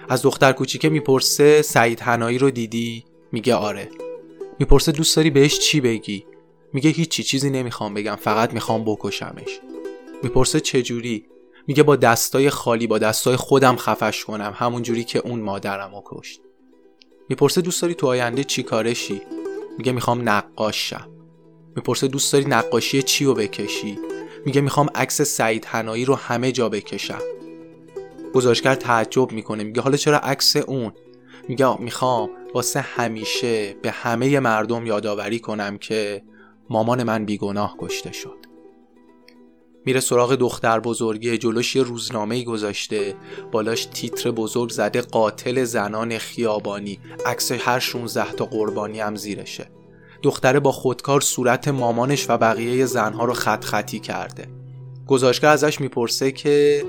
از 0.09 0.21
دختر 0.21 0.51
کوچیکه 0.51 0.89
می‌پرسه 0.89 1.61
سعید 1.61 1.99
هنایی 1.99 2.37
رو 2.37 2.51
دیدی؟ 2.51 3.05
میگه 3.31 3.55
آره. 3.55 3.89
می‌پرسه 4.59 4.91
دوست 4.91 5.15
داری 5.15 5.29
بهش 5.29 5.59
چی 5.59 5.81
بگی؟ 5.81 6.25
میگه 6.73 6.89
هیچی 6.89 7.23
چیزی 7.23 7.49
نمی‌خوام 7.49 7.93
بگم 7.93 8.15
فقط 8.15 8.53
می‌خوام 8.53 8.83
بکشمش. 8.85 9.59
می‌پرسه 10.23 10.59
چجوری؟ 10.59 11.25
میگه 11.67 11.83
با 11.83 11.95
دستای 11.95 12.49
خالی 12.49 12.87
با 12.87 12.97
دستای 12.97 13.35
خودم 13.35 13.75
خفش 13.75 14.25
کنم 14.25 14.53
همون 14.55 14.83
جوری 14.83 15.03
که 15.03 15.19
اون 15.19 15.39
مادرم 15.39 15.95
رو 15.95 16.01
کشت. 16.05 16.41
می‌پرسه 17.29 17.61
دوست 17.61 17.81
داری 17.81 17.93
تو 17.93 18.07
آینده 18.07 18.43
چی 18.43 18.63
کارشی؟ 18.63 19.21
میگه 19.77 19.91
می‌خوام 19.91 20.29
نقاش 20.29 20.89
شم 20.89 21.07
می‌پرسه 21.75 22.07
دوست 22.07 22.33
داری 22.33 22.45
نقاشی 22.45 23.01
چی 23.01 23.25
رو 23.25 23.33
بکشی؟ 23.33 23.99
میگه 24.45 24.61
می‌خوام 24.61 24.87
عکس 24.95 25.21
سعید 25.21 25.65
هنایی 25.65 26.05
رو 26.05 26.15
همه 26.15 26.51
جا 26.51 26.69
بکشم. 26.69 27.21
گزارشگر 28.33 28.75
تعجب 28.75 29.31
می‌کنه 29.31 29.63
میگه 29.63 29.81
حالا 29.81 29.97
چرا 29.97 30.17
عکس 30.17 30.55
اون؟ 30.55 30.93
میگه 31.47 31.81
می‌خوام 31.81 32.29
واسه 32.53 32.79
همیشه 32.79 33.73
به 33.81 33.91
همه 33.91 34.39
مردم 34.39 34.85
یادآوری 34.85 35.39
کنم 35.39 35.77
که 35.77 36.23
مامان 36.71 37.03
من 37.03 37.25
بیگناه 37.25 37.75
کشته 37.79 38.11
شد. 38.11 38.37
میره 39.85 39.99
سراغ 39.99 40.35
دختر 40.35 40.79
بزرگی 40.79 41.37
جلوش 41.37 41.75
یه 41.75 41.83
روزنامه 41.83 42.43
گذاشته 42.43 43.15
بالاش 43.51 43.85
تیتر 43.85 44.31
بزرگ 44.31 44.69
زده 44.69 45.01
قاتل 45.01 45.63
زنان 45.63 46.17
خیابانی. 46.17 46.99
عکس 47.25 47.51
هر 47.51 47.79
16 47.79 48.31
تا 48.31 48.45
قربانی 48.45 48.99
هم 48.99 49.15
زیرشه. 49.15 49.69
دختره 50.23 50.59
با 50.59 50.71
خودکار 50.71 51.21
صورت 51.21 51.67
مامانش 51.67 52.29
و 52.29 52.37
بقیه 52.37 52.85
زنها 52.85 53.25
رو 53.25 53.33
خط 53.33 53.63
خطی 53.63 53.99
کرده. 53.99 54.47
گزارشگر 55.07 55.49
ازش 55.49 55.81
می‌پرسه 55.81 56.31
که 56.31 56.85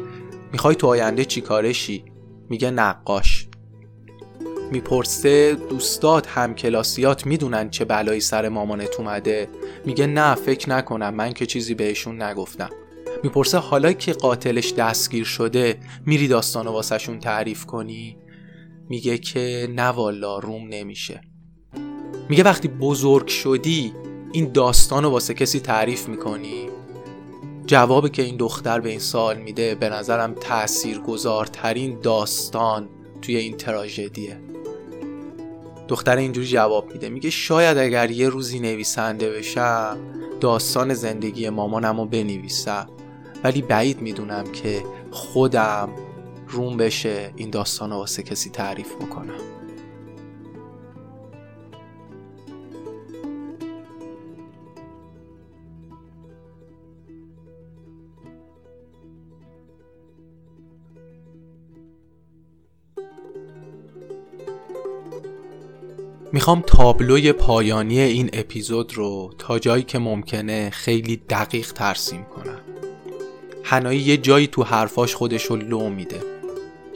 می‌خوای 0.52 0.74
تو 0.74 0.86
آینده 0.86 1.24
چیکارشی؟ 1.24 2.04
میگه 2.48 2.70
نقاش. 2.70 3.48
می‌پرسه 4.72 5.54
دوستات 5.54 6.26
همکلاسیات 6.26 7.26
می‌دونن 7.26 7.70
چه 7.70 7.84
بلایی 7.84 8.20
سر 8.20 8.48
مامانت 8.48 8.94
اومده؟ 8.98 9.48
میگه 9.84 10.06
نه 10.06 10.34
فکر 10.34 10.70
نکنم 10.70 11.14
من 11.14 11.32
که 11.32 11.46
چیزی 11.46 11.74
بهشون 11.74 12.22
نگفتم. 12.22 12.70
می‌پرسه 13.22 13.58
حالا 13.58 13.92
که 13.92 14.12
قاتلش 14.12 14.72
دستگیر 14.72 15.24
شده 15.24 15.78
میری 16.06 16.28
داستانو 16.28 16.70
واسهشون 16.70 17.18
تعریف 17.18 17.66
کنی؟ 17.66 18.16
میگه 18.88 19.18
که 19.18 19.68
نه 19.74 19.82
والا 19.82 20.38
روم 20.38 20.68
نمیشه. 20.68 21.20
میگه 22.28 22.44
وقتی 22.44 22.68
بزرگ 22.68 23.26
شدی 23.26 23.92
این 24.32 24.52
داستانو 24.52 25.10
واسه 25.10 25.34
کسی 25.34 25.60
تعریف 25.60 26.08
می‌کنی؟ 26.08 26.68
جوابی 27.66 28.08
که 28.08 28.22
این 28.22 28.36
دختر 28.36 28.80
به 28.80 28.90
این 28.90 28.98
سال 28.98 29.38
میده 29.38 29.74
به 29.74 29.88
نظرم 29.88 30.34
تأثیر 30.34 30.98
گذارترین 30.98 32.00
داستان 32.00 32.88
توی 33.22 33.36
این 33.36 33.56
تراژدیه. 33.56 34.51
دختر 35.92 36.16
اینجوری 36.16 36.46
جواب 36.46 36.92
میده. 36.92 37.08
میگه 37.08 37.30
شاید 37.30 37.78
اگر 37.78 38.10
یه 38.10 38.28
روزی 38.28 38.60
نویسنده 38.60 39.30
بشم 39.30 39.98
داستان 40.40 40.94
زندگی 40.94 41.48
مامانم 41.48 42.00
رو 42.00 42.06
بنویسم. 42.06 42.88
ولی 43.44 43.62
بعید 43.62 44.02
می‌دونم 44.02 44.44
که 44.52 44.84
خودم 45.10 45.88
روم 46.48 46.76
بشه 46.76 47.32
این 47.36 47.50
داستان 47.50 47.90
رو 47.90 47.96
واسه 47.96 48.22
کسی 48.22 48.50
تعریف 48.50 48.94
بکنم. 48.94 49.61
می‌خوام 66.34 66.62
تابلوی 66.66 67.32
پایانی 67.32 68.00
این 68.00 68.30
اپیزود 68.32 68.94
رو 68.94 69.30
تا 69.38 69.58
جایی 69.58 69.82
که 69.82 69.98
ممکنه 69.98 70.70
خیلی 70.70 71.16
دقیق 71.16 71.72
ترسیم 71.72 72.24
کنم. 72.24 72.60
هنایی 73.64 74.00
یه 74.00 74.16
جایی 74.16 74.46
تو 74.46 74.62
حرفاش 74.62 75.14
خودش 75.14 75.44
رو 75.44 75.56
لو 75.56 75.88
میده. 75.88 76.20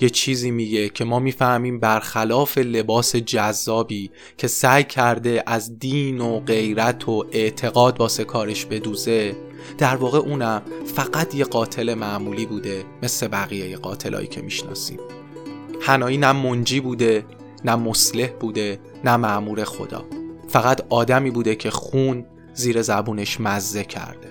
یه 0.01 0.09
چیزی 0.09 0.51
میگه 0.51 0.88
که 0.88 1.05
ما 1.05 1.18
می‌فهمیم 1.18 1.81
برخلاف 1.81 2.59
لباس 2.59 3.16
جذابی 3.16 4.11
که 4.38 4.49
سعی 4.49 4.85
کرده 4.85 5.42
از 5.46 5.79
دین 5.79 6.20
و 6.20 6.40
غیرت 6.40 7.09
و 7.09 7.25
اعتقاد 7.33 8.01
واسه 8.01 8.25
کارش 8.25 8.64
بدوزه 8.64 9.37
در 9.79 9.96
واقع 9.96 10.18
اونم 10.18 10.62
فقط 10.94 11.35
یه 11.35 11.44
قاتل 11.44 11.94
معمولی 11.94 12.46
بوده 12.46 12.85
مثل 13.03 13.29
بقیه 13.29 13.77
قاتلایی 13.77 14.27
که 14.27 14.42
می‌شناسیم. 14.42 14.99
هنایی 15.81 16.16
نه 16.16 16.33
منجی 16.33 16.81
بوده 16.81 17.25
نه 17.64 17.77
مصلح 17.77 18.29
بوده 18.40 18.79
نه 19.07 19.16
معمور 19.16 19.64
خدا. 19.64 20.05
فقط 20.49 20.87
آدمی 20.88 21.31
بوده 21.31 21.55
که 21.55 21.71
خون 21.71 22.27
زیر 22.55 22.83
زبونش 22.83 23.40
مزه 23.40 23.85
کرده. 23.85 24.29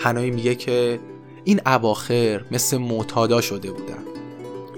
هنایی 0.00 0.30
میگه 0.30 0.54
که 0.54 1.00
این 1.44 1.60
اواخر 1.66 2.44
مثل 2.50 2.76
معتادا 2.76 3.40
شده 3.40 3.70
بودم. 3.70 4.04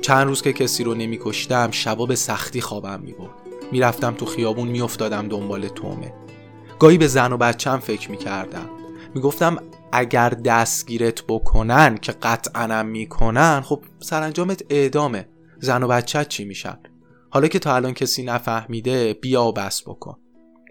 چند 0.00 0.26
روز 0.26 0.42
که 0.42 0.52
کسی 0.52 0.84
رو 0.84 0.94
نمیکشتم 0.94 1.70
شبا 1.70 2.06
به 2.06 2.14
سختی 2.14 2.60
خوابم 2.60 3.00
می‌برد. 3.00 3.30
می‌رفتم 3.72 4.14
تو 4.14 4.26
خیابون 4.26 4.68
میافتادم 4.68 5.28
دنبال 5.28 5.68
تومه. 5.68 6.14
گاهی 6.78 6.98
به 6.98 7.06
زن 7.06 7.32
و 7.32 7.36
بچم 7.36 7.78
فکر 7.78 8.10
می‌کردم. 8.10 8.70
می‌گفتم 9.14 9.56
اگر 9.92 10.28
دستگیرت 10.30 11.22
بکنن 11.28 11.98
که 11.98 12.12
قطعا 12.12 12.82
می‌کنن 12.82 13.60
خب 13.60 13.82
سرانجامت 14.00 14.62
اعدامه. 14.70 15.28
زن 15.60 15.82
و 15.82 15.88
بچت 15.88 16.28
چی 16.28 16.44
میشن؟ 16.44 16.78
حالا 17.34 17.48
که 17.48 17.58
تا 17.58 17.74
الان 17.74 17.94
کسی 17.94 18.22
نفهمیده 18.22 19.14
بیا 19.14 19.44
و 19.44 19.52
بس 19.52 19.82
بکن. 19.82 20.16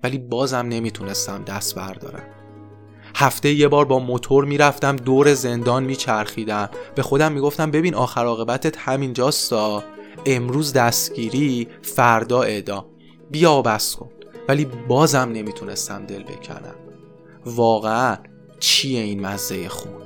ولی 0.03 0.17
بازم 0.17 0.57
نمی‌تونستم 0.57 1.43
دست 1.43 1.75
بردارم. 1.75 2.23
هفته 3.15 3.53
یه 3.53 3.67
بار 3.67 3.85
با 3.85 3.99
موتور 3.99 4.45
می‌رفتم 4.45 4.95
دور 4.95 5.33
زندان 5.33 5.83
میچرخیدم. 5.83 6.69
به 6.95 7.01
خودم 7.01 7.31
می‌گفتم 7.31 7.71
ببین 7.71 7.95
آخر 7.95 8.25
عاقبتت 8.25 8.77
همینجاستا 8.77 9.83
امروز 10.25 10.73
دستگیری 10.73 11.67
فردا 11.81 12.41
اعدام 12.41 12.85
بیا 13.31 13.53
و 13.53 13.61
بس 13.61 13.95
کن. 13.95 14.09
ولی 14.47 14.65
بازم 14.65 15.29
نمی‌تونستم 15.33 16.05
دل 16.05 16.23
بکنم. 16.23 16.75
واقعا 17.45 18.17
چیه 18.59 19.01
این 19.01 19.25
مزه 19.25 19.69
خون؟ 19.69 20.00